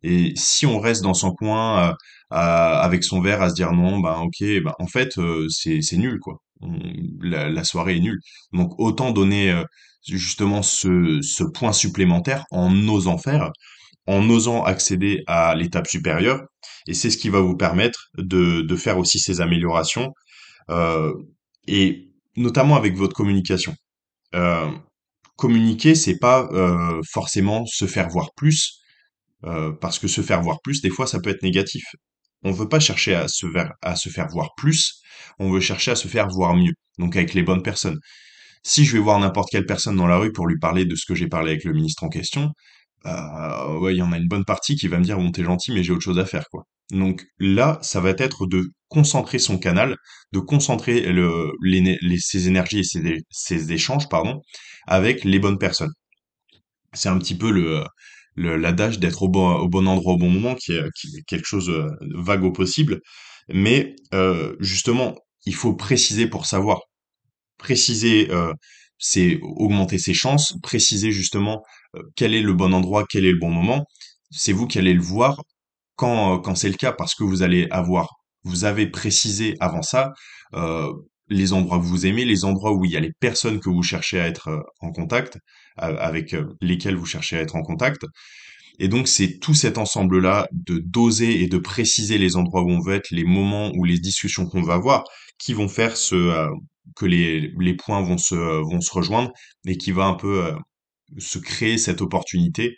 Et 0.04 0.34
si 0.36 0.66
on 0.66 0.80
reste 0.80 1.04
dans 1.04 1.14
son 1.14 1.32
coin, 1.34 1.90
euh, 1.90 1.94
avec 2.32 3.04
son 3.04 3.22
verre, 3.22 3.42
à 3.42 3.50
se 3.50 3.56
dire 3.56 3.72
non, 3.74 4.00
ben 4.00 4.18
ok, 4.20 4.40
ben 4.64 4.74
en 4.80 4.88
fait 4.88 5.18
euh, 5.18 5.48
c'est 5.50 5.98
nul 5.98 6.20
quoi. 6.20 6.42
La, 7.22 7.64
soirée 7.64 7.98
est 7.98 8.02
nulle. 8.02 8.20
Donc 8.54 8.78
autant 8.80 9.12
donner 9.12 9.64
justement 10.06 10.62
ce, 10.62 11.20
ce 11.22 11.44
point 11.44 11.72
supplémentaire 11.72 12.44
en 12.52 12.88
osant 12.90 13.18
faire, 13.18 13.52
en 14.08 14.30
osant 14.30 14.64
accéder 14.64 15.24
à 15.28 15.56
l'étape 15.56 15.88
supérieure. 15.88 16.42
Et 16.88 16.94
c'est 16.94 17.10
ce 17.10 17.18
qui 17.18 17.30
va 17.30 17.40
vous 17.40 17.56
permettre 17.56 18.10
de, 18.18 18.62
de 18.62 18.76
faire 18.76 18.98
aussi 18.98 19.20
ces 19.20 19.40
améliorations 19.40 20.14
et 21.70 22.10
notamment 22.36 22.76
avec 22.76 22.96
votre 22.96 23.16
communication. 23.16 23.74
Euh, 24.36 24.72
communiquer, 25.38 25.96
c'est 25.96 26.18
pas 26.18 26.50
euh, 26.52 27.02
forcément 27.10 27.66
se 27.66 27.86
faire 27.86 28.10
voir 28.10 28.30
plus 28.36 28.82
euh, 29.46 29.72
parce 29.72 30.00
que 30.00 30.08
se 30.08 30.22
faire 30.22 30.42
voir 30.42 30.60
plus, 30.64 30.82
des 30.82 30.90
fois, 30.90 31.08
ça 31.08 31.20
peut 31.20 31.30
être 31.30 31.44
négatif. 31.44 31.84
On 32.44 32.52
veut 32.52 32.70
pas 32.70 32.80
chercher 32.80 33.16
à 33.16 33.28
se 33.28 33.46
à 33.82 33.96
se 33.96 34.10
faire 34.10 34.28
voir 34.28 34.50
plus, 34.58 35.02
on 35.40 35.52
veut 35.52 35.60
chercher 35.60 35.92
à 35.92 35.96
se 35.96 36.08
faire 36.08 36.28
voir 36.30 36.56
mieux. 36.56 36.74
Donc 36.98 37.16
avec 37.16 37.34
les 37.34 37.44
bonnes 37.44 37.64
personnes. 37.64 38.00
Si 38.64 38.86
je 38.86 38.94
vais 38.94 39.00
voir 39.00 39.20
n'importe 39.20 39.50
quelle 39.52 39.66
personne 39.66 39.96
dans 39.96 40.08
la 40.08 40.18
rue 40.18 40.32
pour 40.34 40.48
lui 40.48 40.58
parler 40.60 40.86
de 40.86 40.96
ce 40.96 41.06
que 41.06 41.16
j'ai 41.16 41.28
parlé 41.28 41.52
avec 41.52 41.64
le 41.64 41.74
ministre 41.74 42.04
en 42.04 42.10
question, 42.10 42.52
euh, 43.06 43.80
ouais, 43.80 43.96
il 43.96 43.98
y 43.98 44.02
en 44.02 44.12
a 44.12 44.18
une 44.18 44.28
bonne 44.28 44.46
partie 44.46 44.76
qui 44.76 44.88
va 44.88 44.98
me 45.00 45.04
dire 45.04 45.18
bon 45.18 45.32
t'es 45.32 45.44
gentil 45.44 45.72
mais 45.72 45.84
j'ai 45.84 45.94
autre 45.94 46.04
chose 46.04 46.20
à 46.20 46.26
faire 46.26 46.46
quoi. 46.52 46.64
Donc 46.92 47.26
là, 47.40 47.80
ça 47.82 48.02
va 48.02 48.12
être 48.12 48.48
de 48.48 48.64
concentrer 48.88 49.40
son 49.40 49.60
canal, 49.60 49.96
de 50.34 50.40
concentrer 50.40 51.02
le, 51.02 51.52
les, 51.64 51.98
ses 52.20 52.48
énergies 52.48 52.80
et 52.80 53.24
ses, 53.30 53.72
échanges 53.72 54.10
pardon 54.10 54.42
avec 54.88 55.24
les 55.24 55.40
bonnes 55.40 55.60
personnes. 55.60 55.94
C'est 56.94 57.10
un 57.10 57.20
petit 57.20 57.38
peu 57.38 57.52
le, 57.52 57.84
l'adage 58.36 59.00
d'être 59.00 59.24
au 59.24 59.30
bon, 59.30 59.52
au 59.56 59.70
bon 59.70 59.88
endroit 59.88 60.14
au 60.14 60.18
bon 60.18 60.30
moment, 60.30 60.56
qui 60.56 60.74
est, 60.74 60.84
quelque 61.28 61.46
chose 61.46 61.70
euh, 61.70 61.88
de 62.02 62.18
vague 62.18 62.44
au 62.44 62.52
possible. 62.52 63.02
Mais 63.50 63.96
euh, 64.14 64.56
justement, 64.60 65.16
il 65.46 65.56
faut 65.56 65.76
préciser 65.76 66.28
pour 66.28 66.46
savoir. 66.46 66.82
Préciser, 67.58 68.30
euh, 68.32 68.54
c'est 69.00 69.40
augmenter 69.42 69.98
ses 69.98 70.14
chances. 70.14 70.54
Préciser 70.62 71.12
justement 71.12 71.64
euh, 71.96 72.04
quel 72.16 72.36
est 72.36 72.42
le 72.42 72.54
bon 72.54 72.74
endroit, 72.74 73.06
quel 73.10 73.26
est 73.26 73.32
le 73.32 73.40
bon 73.40 73.50
moment. 73.50 73.86
C'est 74.30 74.54
vous 74.54 74.68
qui 74.68 74.78
allez 74.78 74.94
le 74.94 75.02
voir 75.02 75.42
quand, 75.96 76.36
euh, 76.36 76.38
quand 76.40 76.56
c'est 76.56 76.70
le 76.70 76.76
cas, 76.76 76.92
parce 76.92 77.16
que 77.16 77.24
vous 77.24 77.42
allez 77.42 77.68
avoir, 77.72 78.10
vous 78.44 78.66
avez 78.66 78.88
précisé 78.88 79.56
avant 79.60 79.82
ça 79.82 80.12
euh, 80.54 80.92
les 81.30 81.54
endroits 81.54 81.80
que 81.80 81.86
vous 81.86 82.06
aimez, 82.06 82.26
les 82.26 82.46
endroits 82.46 82.74
où 82.74 82.86
il 82.86 82.92
y 82.92 82.98
a 82.98 83.00
les 83.00 83.14
personnes 83.20 83.60
que 83.60 83.70
vous 83.70 83.84
cherchez 83.84 84.20
à 84.20 84.28
être 84.28 84.50
en 84.80 84.92
contact, 84.92 85.38
avec 85.78 86.36
lesquelles 86.60 86.96
vous 86.96 87.06
cherchez 87.06 87.38
à 87.38 87.42
être 87.42 87.56
en 87.56 87.62
contact. 87.62 88.04
Et 88.80 88.88
donc 88.88 89.08
c'est 89.08 89.38
tout 89.38 89.54
cet 89.54 89.78
ensemble-là 89.78 90.48
de 90.52 90.82
doser 90.84 91.44
et 91.44 91.48
de 91.48 91.60
préciser 91.60 92.18
les 92.18 92.36
endroits 92.36 92.64
où 92.64 92.72
on 92.72 92.82
veut 92.82 92.96
être, 92.96 93.12
les 93.12 93.26
moments 93.26 93.72
ou 93.76 93.84
les 93.84 94.00
discussions 94.00 94.48
qu'on 94.48 94.64
va 94.64 94.74
avoir, 94.74 95.04
qui 95.38 95.54
vont 95.54 95.68
faire 95.68 95.98
ce, 95.98 96.50
que 96.96 97.06
les, 97.06 97.74
points 97.76 98.02
vont 98.02 98.18
se, 98.18 98.36
rejoindre 98.94 99.32
et 99.66 99.78
qui 99.78 99.92
va 99.92 100.06
un 100.06 100.16
peu 100.16 100.46
euh, 100.46 100.56
se 101.18 101.40
créer 101.40 101.78
cette 101.78 102.02
opportunité 102.02 102.78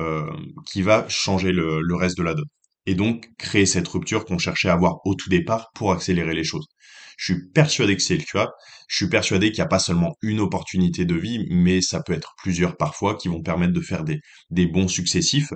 euh, 0.00 0.30
qui 0.66 0.82
va 0.82 1.08
changer 1.08 1.52
le, 1.52 1.94
reste 1.94 2.18
de 2.18 2.22
la 2.22 2.34
donne. 2.34 2.48
Et 2.86 2.94
donc 2.94 3.28
créer 3.38 3.66
cette 3.66 3.88
rupture 3.88 4.24
qu'on 4.24 4.38
cherchait 4.38 4.68
à 4.68 4.74
avoir 4.74 4.98
au 5.04 5.14
tout 5.14 5.28
départ 5.28 5.70
pour 5.74 5.92
accélérer 5.92 6.34
les 6.34 6.44
choses. 6.44 6.66
Je 7.16 7.32
suis 7.32 7.48
persuadé 7.50 7.96
que 7.96 8.02
c'est 8.02 8.16
le 8.16 8.24
cas. 8.24 8.50
Je 8.88 8.96
suis 8.96 9.08
persuadé 9.08 9.50
qu'il 9.50 9.60
n'y 9.60 9.66
a 9.66 9.68
pas 9.68 9.78
seulement 9.78 10.14
une 10.22 10.40
opportunité 10.40 11.04
de 11.04 11.14
vie, 11.14 11.46
mais 11.50 11.80
ça 11.80 12.02
peut 12.02 12.12
être 12.12 12.34
plusieurs 12.38 12.76
parfois 12.76 13.16
qui 13.16 13.28
vont 13.28 13.42
permettre 13.42 13.72
de 13.72 13.80
faire 13.80 14.04
des, 14.04 14.66
bons 14.66 14.88
successifs. 14.88 15.52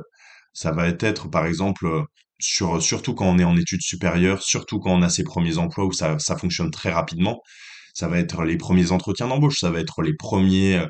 Ça 0.52 0.72
va 0.72 0.88
être, 0.88 1.28
par 1.28 1.46
exemple, 1.46 1.86
euh, 1.86 2.02
sur, 2.40 2.82
surtout 2.82 3.14
quand 3.14 3.26
on 3.26 3.38
est 3.38 3.44
en 3.44 3.56
études 3.56 3.82
supérieures, 3.82 4.42
surtout 4.42 4.80
quand 4.80 4.92
on 4.92 5.02
a 5.02 5.08
ses 5.08 5.24
premiers 5.24 5.58
emplois 5.58 5.84
où 5.84 5.92
ça 5.92 6.18
fonctionne 6.36 6.70
très 6.70 6.90
rapidement. 6.92 7.40
Ça 7.94 8.08
va 8.08 8.18
être 8.18 8.44
les 8.44 8.56
premiers 8.56 8.92
entretiens 8.92 9.28
d'embauche, 9.28 9.60
ça 9.60 9.70
va 9.70 9.80
être 9.80 10.02
les 10.02 10.14
premiers, 10.14 10.78
euh, 10.78 10.86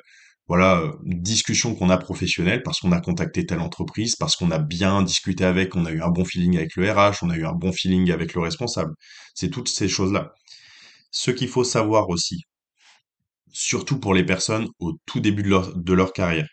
voilà, 0.48 0.80
euh, 0.80 0.92
discussions 1.04 1.74
qu'on 1.74 1.90
a 1.90 1.98
professionnelles 1.98 2.62
parce 2.62 2.80
qu'on 2.80 2.92
a 2.92 3.00
contacté 3.00 3.46
telle 3.46 3.60
entreprise, 3.60 4.16
parce 4.16 4.36
qu'on 4.36 4.50
a 4.50 4.58
bien 4.58 5.02
discuté 5.02 5.44
avec, 5.44 5.76
on 5.76 5.86
a 5.86 5.92
eu 5.92 6.02
un 6.02 6.10
bon 6.10 6.24
feeling 6.24 6.56
avec 6.56 6.76
le 6.76 6.90
RH, 6.90 7.22
on 7.22 7.30
a 7.30 7.36
eu 7.36 7.46
un 7.46 7.52
bon 7.52 7.72
feeling 7.72 8.10
avec 8.10 8.34
le 8.34 8.40
responsable. 8.40 8.94
C'est 9.34 9.50
toutes 9.50 9.68
ces 9.68 9.88
choses-là. 9.88 10.32
Ce 11.12 11.30
qu'il 11.30 11.48
faut 11.48 11.64
savoir 11.64 12.08
aussi, 12.10 12.42
surtout 13.52 13.98
pour 14.00 14.14
les 14.14 14.24
personnes 14.24 14.68
au 14.78 14.94
tout 15.06 15.20
début 15.20 15.42
de 15.42 15.92
leur, 15.92 16.12
carrière, 16.12 16.48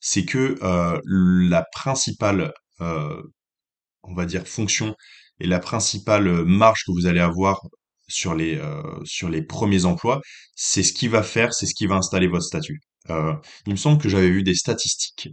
c'est 0.00 0.24
que 0.24 0.56
euh, 0.62 1.00
la 1.04 1.64
principale, 1.72 2.52
on 2.80 4.14
va 4.14 4.26
dire, 4.26 4.46
fonction 4.46 4.94
et 5.40 5.46
la 5.46 5.58
principale 5.60 6.44
marge 6.44 6.84
que 6.86 6.92
vous 6.92 7.06
allez 7.06 7.20
avoir 7.20 7.60
sur 8.08 8.34
les, 8.34 8.56
euh, 8.58 8.82
sur 9.04 9.28
les 9.28 9.42
premiers 9.42 9.84
emplois, 9.84 10.20
c'est 10.54 10.82
ce 10.82 10.92
qui 10.92 11.08
va 11.08 11.22
faire, 11.22 11.54
c'est 11.54 11.66
ce 11.66 11.74
qui 11.74 11.86
va 11.86 11.96
installer 11.96 12.28
votre 12.28 12.44
statut. 12.44 12.80
Euh, 13.10 13.34
il 13.66 13.72
me 13.72 13.76
semble 13.76 14.00
que 14.00 14.08
j'avais 14.08 14.30
vu 14.30 14.42
des 14.42 14.54
statistiques 14.54 15.28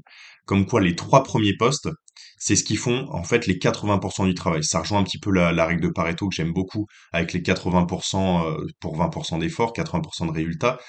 comme 0.45 0.65
quoi 0.65 0.81
les 0.81 0.95
trois 0.95 1.23
premiers 1.23 1.55
postes, 1.57 1.89
c'est 2.38 2.55
ce 2.55 2.63
qui 2.63 2.75
font 2.75 3.07
en 3.12 3.23
fait 3.23 3.47
les 3.47 3.57
80% 3.57 4.25
du 4.25 4.33
travail. 4.33 4.63
Ça 4.63 4.79
rejoint 4.79 4.99
un 4.99 5.03
petit 5.03 5.19
peu 5.19 5.31
la, 5.31 5.51
la 5.53 5.65
règle 5.65 5.81
de 5.81 5.88
Pareto 5.89 6.27
que 6.27 6.36
j'aime 6.36 6.51
beaucoup 6.53 6.88
avec 7.13 7.33
les 7.33 7.41
80% 7.41 8.45
euh, 8.45 8.65
pour 8.79 8.97
20% 8.97 9.39
d'efforts, 9.39 9.73
80% 9.73 10.27
de 10.27 10.31
résultats 10.31 10.79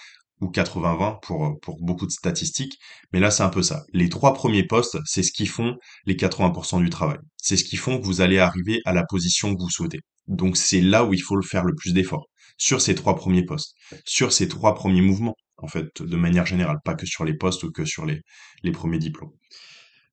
ou 0.40 0.48
80-20 0.50 1.20
pour, 1.22 1.46
euh, 1.46 1.50
pour 1.62 1.78
beaucoup 1.80 2.06
de 2.06 2.10
statistiques. 2.12 2.78
Mais 3.12 3.20
là, 3.20 3.30
c'est 3.30 3.42
un 3.42 3.48
peu 3.48 3.62
ça. 3.62 3.84
Les 3.92 4.08
trois 4.08 4.34
premiers 4.34 4.66
postes, 4.66 4.98
c'est 5.04 5.22
ce 5.22 5.32
qui 5.32 5.46
font 5.46 5.76
les 6.06 6.16
80% 6.16 6.80
du 6.80 6.90
travail. 6.90 7.18
C'est 7.36 7.56
ce 7.56 7.64
qui 7.64 7.76
font 7.76 7.98
que 7.98 8.04
vous 8.04 8.20
allez 8.20 8.38
arriver 8.38 8.80
à 8.84 8.92
la 8.92 9.04
position 9.04 9.54
que 9.54 9.60
vous 9.60 9.70
souhaitez. 9.70 10.00
Donc, 10.26 10.56
c'est 10.56 10.80
là 10.80 11.04
où 11.04 11.14
il 11.14 11.20
faut 11.20 11.36
le 11.36 11.42
faire 11.42 11.64
le 11.64 11.74
plus 11.74 11.92
d'efforts. 11.92 12.26
Sur 12.56 12.80
ces 12.80 12.94
trois 12.94 13.16
premiers 13.16 13.44
postes. 13.44 13.74
Sur 14.04 14.32
ces 14.32 14.48
trois 14.48 14.74
premiers 14.74 15.02
mouvements. 15.02 15.34
En 15.58 15.68
fait, 15.68 16.02
de 16.02 16.16
manière 16.16 16.46
générale. 16.46 16.78
Pas 16.84 16.94
que 16.94 17.06
sur 17.06 17.24
les 17.24 17.34
postes 17.36 17.62
ou 17.64 17.70
que 17.70 17.84
sur 17.84 18.04
les, 18.06 18.20
les 18.62 18.72
premiers 18.72 18.98
diplômes. 18.98 19.30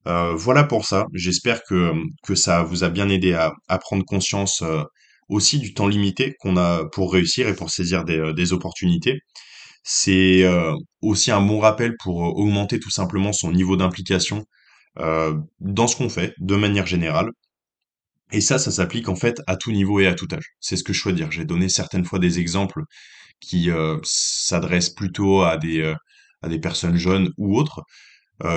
Euh, 0.08 0.34
voilà 0.36 0.64
pour 0.64 0.86
ça. 0.86 1.06
J'espère 1.14 1.64
que, 1.64 1.94
que 2.24 2.36
ça 2.36 2.64
vous 2.64 2.84
a 2.84 2.90
bien 2.90 3.10
aidé 3.10 3.34
à, 3.34 3.54
à 3.68 3.78
prendre 3.78 4.04
conscience 4.06 4.62
euh, 4.64 4.84
aussi 5.30 5.60
du 5.60 5.74
temps 5.74 5.88
limité 5.88 6.36
qu'on 6.40 6.58
a 6.58 6.86
pour 6.92 7.14
réussir 7.14 7.48
et 7.48 7.56
pour 7.56 7.70
saisir 7.70 8.04
des, 8.04 8.34
des 8.34 8.54
opportunités. 8.54 9.20
C'est 9.84 10.44
euh, 10.44 10.76
aussi 11.02 11.32
un 11.32 11.42
bon 11.42 11.60
rappel 11.60 11.96
pour 11.98 12.24
euh, 12.26 12.30
augmenter 12.30 12.80
tout 12.80 12.92
simplement 12.92 13.34
son 13.34 13.52
niveau 13.52 13.78
d'implication 13.78 14.46
euh, 15.00 15.38
dans 15.60 15.88
ce 15.88 15.96
qu'on 15.96 16.10
fait 16.10 16.34
de 16.40 16.56
manière 16.56 16.86
générale. 16.86 17.32
Et 18.32 18.42
ça, 18.42 18.60
ça 18.60 18.72
s'applique 18.72 19.10
en 19.10 19.16
fait 19.16 19.42
à 19.48 19.58
tout 19.58 19.72
niveau 19.72 20.00
et 20.00 20.08
à 20.08 20.14
tout 20.14 20.28
âge. 20.34 20.52
C'est 20.60 20.78
ce 20.78 20.84
que 20.84 20.94
je 20.94 21.02
souhaite 21.02 21.16
dire. 21.16 21.32
J'ai 21.32 21.46
donné 21.46 21.70
certaines 21.70 22.06
fois 22.06 22.20
des 22.20 22.40
exemples 22.40 22.84
qui 23.42 23.70
s'adressent 24.04 24.92
plutôt 24.92 25.42
à 25.42 25.58
des, 25.58 25.96
personnes 26.62 26.96
jeunes 26.98 27.32
ou 27.38 27.58
autres. 27.58 27.82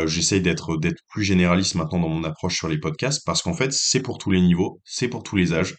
J'essaye 0.06 0.42
d'être 0.42 0.78
plus 1.08 1.24
généraliste 1.24 1.74
maintenant 1.74 2.00
dans 2.00 2.08
mon 2.08 2.22
approche 2.24 2.56
sur 2.56 2.68
les 2.68 2.78
podcasts 2.78 3.22
parce 3.26 3.42
qu'en 3.42 3.54
fait, 3.54 3.72
c'est 3.72 4.00
pour 4.00 4.18
tous 4.18 4.30
les 4.30 4.40
niveaux, 4.40 4.80
c'est 4.84 5.08
pour 5.08 5.24
tous 5.24 5.36
les 5.36 5.52
âges. 5.54 5.74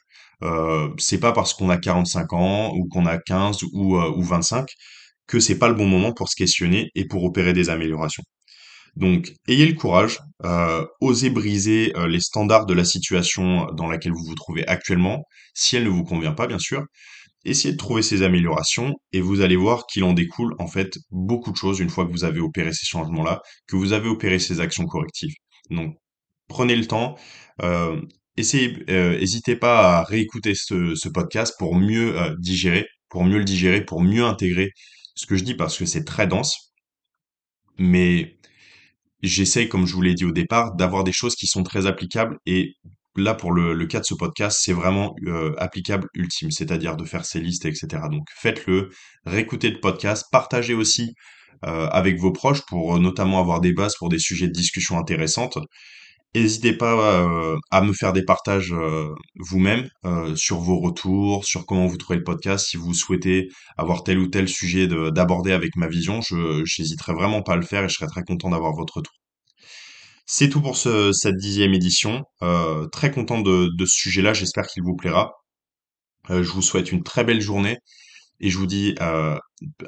C'est 0.97 1.19
pas 1.19 1.31
parce 1.31 1.53
qu'on 1.53 1.69
a 1.69 1.77
45 1.77 2.33
ans 2.33 2.73
ou 2.75 2.87
qu'on 2.89 3.05
a 3.05 3.17
15 3.17 3.63
ou, 3.73 3.97
euh, 3.97 4.11
ou 4.15 4.23
25 4.23 4.67
que 5.27 5.39
c'est 5.39 5.57
pas 5.57 5.67
le 5.69 5.75
bon 5.75 5.87
moment 5.87 6.13
pour 6.13 6.29
se 6.29 6.35
questionner 6.35 6.89
et 6.95 7.05
pour 7.05 7.23
opérer 7.23 7.53
des 7.53 7.69
améliorations. 7.69 8.23
Donc, 8.95 9.33
ayez 9.47 9.65
le 9.65 9.73
courage, 9.73 10.19
euh, 10.45 10.85
osez 11.01 11.29
briser 11.29 11.93
euh, 11.97 12.07
les 12.07 12.21
standards 12.21 12.65
de 12.65 12.73
la 12.73 12.85
situation 12.85 13.65
dans 13.73 13.87
laquelle 13.87 14.13
vous 14.13 14.23
vous 14.25 14.35
trouvez 14.35 14.65
actuellement, 14.67 15.23
si 15.53 15.75
elle 15.75 15.83
ne 15.83 15.89
vous 15.89 16.03
convient 16.03 16.31
pas, 16.33 16.47
bien 16.47 16.59
sûr. 16.59 16.83
Essayez 17.45 17.73
de 17.73 17.77
trouver 17.77 18.01
ces 18.01 18.23
améliorations 18.23 18.93
et 19.11 19.21
vous 19.21 19.41
allez 19.41 19.57
voir 19.57 19.85
qu'il 19.87 20.03
en 20.03 20.13
découle 20.13 20.55
en 20.59 20.67
fait 20.67 20.97
beaucoup 21.11 21.51
de 21.51 21.57
choses 21.57 21.79
une 21.79 21.89
fois 21.89 22.05
que 22.05 22.11
vous 22.11 22.23
avez 22.23 22.39
opéré 22.39 22.73
ces 22.73 22.85
changements-là, 22.85 23.41
que 23.67 23.75
vous 23.75 23.93
avez 23.93 24.09
opéré 24.09 24.39
ces 24.39 24.61
actions 24.61 24.85
correctives. 24.85 25.33
Donc, 25.69 25.95
prenez 26.47 26.75
le 26.75 26.87
temps. 26.87 27.17
Euh, 27.61 28.01
essayez, 28.37 28.77
n'hésitez 28.87 29.55
pas 29.57 29.99
à 29.99 30.03
réécouter 30.03 30.55
ce, 30.55 30.95
ce 30.95 31.09
podcast 31.09 31.53
pour 31.59 31.75
mieux 31.75 32.15
digérer, 32.39 32.87
pour 33.09 33.25
mieux 33.25 33.37
le 33.39 33.45
digérer, 33.45 33.83
pour 33.85 34.01
mieux 34.01 34.23
intégrer 34.23 34.71
ce 35.15 35.25
que 35.25 35.35
je 35.35 35.43
dis 35.43 35.55
parce 35.55 35.77
que 35.77 35.85
c'est 35.85 36.03
très 36.03 36.27
dense. 36.27 36.73
Mais 37.77 38.37
j'essaie, 39.21 39.67
comme 39.67 39.85
je 39.85 39.93
vous 39.93 40.01
l'ai 40.01 40.13
dit 40.13 40.25
au 40.25 40.31
départ, 40.31 40.75
d'avoir 40.75 41.03
des 41.03 41.11
choses 41.11 41.35
qui 41.35 41.47
sont 41.47 41.63
très 41.63 41.87
applicables. 41.87 42.37
Et 42.45 42.75
là, 43.15 43.33
pour 43.33 43.51
le, 43.51 43.73
le 43.73 43.85
cas 43.87 43.99
de 43.99 44.05
ce 44.05 44.13
podcast, 44.13 44.59
c'est 44.61 44.73
vraiment 44.73 45.15
euh, 45.25 45.53
applicable 45.57 46.07
ultime, 46.13 46.51
c'est-à-dire 46.51 46.95
de 46.95 47.05
faire 47.05 47.25
ces 47.25 47.39
listes, 47.39 47.65
etc. 47.65 48.03
Donc 48.11 48.27
faites-le, 48.35 48.89
réécoutez 49.25 49.69
le 49.71 49.79
podcast, 49.79 50.25
partagez 50.31 50.73
aussi 50.73 51.13
euh, 51.65 51.87
avec 51.87 52.19
vos 52.19 52.31
proches 52.31 52.65
pour 52.65 52.95
euh, 52.95 52.99
notamment 52.99 53.39
avoir 53.39 53.61
des 53.61 53.73
bases 53.73 53.95
pour 53.95 54.09
des 54.09 54.19
sujets 54.19 54.47
de 54.47 54.51
discussion 54.53 54.97
intéressantes. 54.97 55.57
N'hésitez 56.35 56.73
pas 56.73 56.93
euh, 57.23 57.57
à 57.71 57.81
me 57.81 57.93
faire 57.93 58.13
des 58.13 58.23
partages 58.23 58.73
euh, 58.73 59.09
vous-même 59.35 59.89
euh, 60.05 60.35
sur 60.35 60.59
vos 60.59 60.79
retours, 60.79 61.45
sur 61.45 61.65
comment 61.65 61.87
vous 61.87 61.97
trouvez 61.97 62.17
le 62.19 62.23
podcast. 62.23 62.67
Si 62.67 62.77
vous 62.77 62.93
souhaitez 62.93 63.47
avoir 63.77 64.03
tel 64.03 64.19
ou 64.19 64.27
tel 64.27 64.47
sujet 64.49 64.87
de- 64.87 65.09
d'aborder 65.09 65.51
avec 65.53 65.75
ma 65.77 65.87
vision, 65.87 66.21
je 66.21 66.63
j'hésiterai 66.65 67.13
vraiment 67.13 67.41
pas 67.41 67.53
à 67.53 67.55
le 67.55 67.61
faire 67.63 67.83
et 67.85 67.89
je 67.89 67.95
serai 67.95 68.07
très 68.07 68.23
content 68.23 68.49
d'avoir 68.49 68.73
votre 68.73 68.97
retour. 68.97 69.13
C'est 70.25 70.49
tout 70.49 70.61
pour 70.61 70.77
ce- 70.77 71.11
cette 71.13 71.37
dixième 71.37 71.73
édition. 71.73 72.23
Très 72.91 73.11
content 73.11 73.39
de, 73.41 73.69
ce 73.79 73.85
sujet-là. 73.85 74.33
J'espère 74.33 74.65
qu'il 74.67 74.83
vous 74.83 74.95
plaira. 74.95 75.33
Je 76.29 76.41
vous 76.51 76.61
souhaite 76.61 76.91
une 76.91 77.03
très 77.03 77.23
belle 77.23 77.41
journée 77.41 77.77
et 78.41 78.49
je 78.49 78.57
vous 78.57 78.67
dis 78.67 78.95
à 78.99 79.39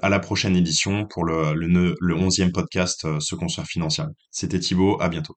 la 0.09 0.19
prochaine 0.19 0.55
édition 0.55 1.05
pour 1.07 1.25
le, 1.25 1.53
le, 1.53 1.95
le 1.99 2.15
11e 2.15 2.51
podcast 2.51 3.07
Se 3.19 3.35
construire 3.35 3.67
financièrement. 3.67 4.13
C'était 4.31 4.59
Thibaut. 4.59 4.97
À 5.01 5.09
bientôt. 5.09 5.35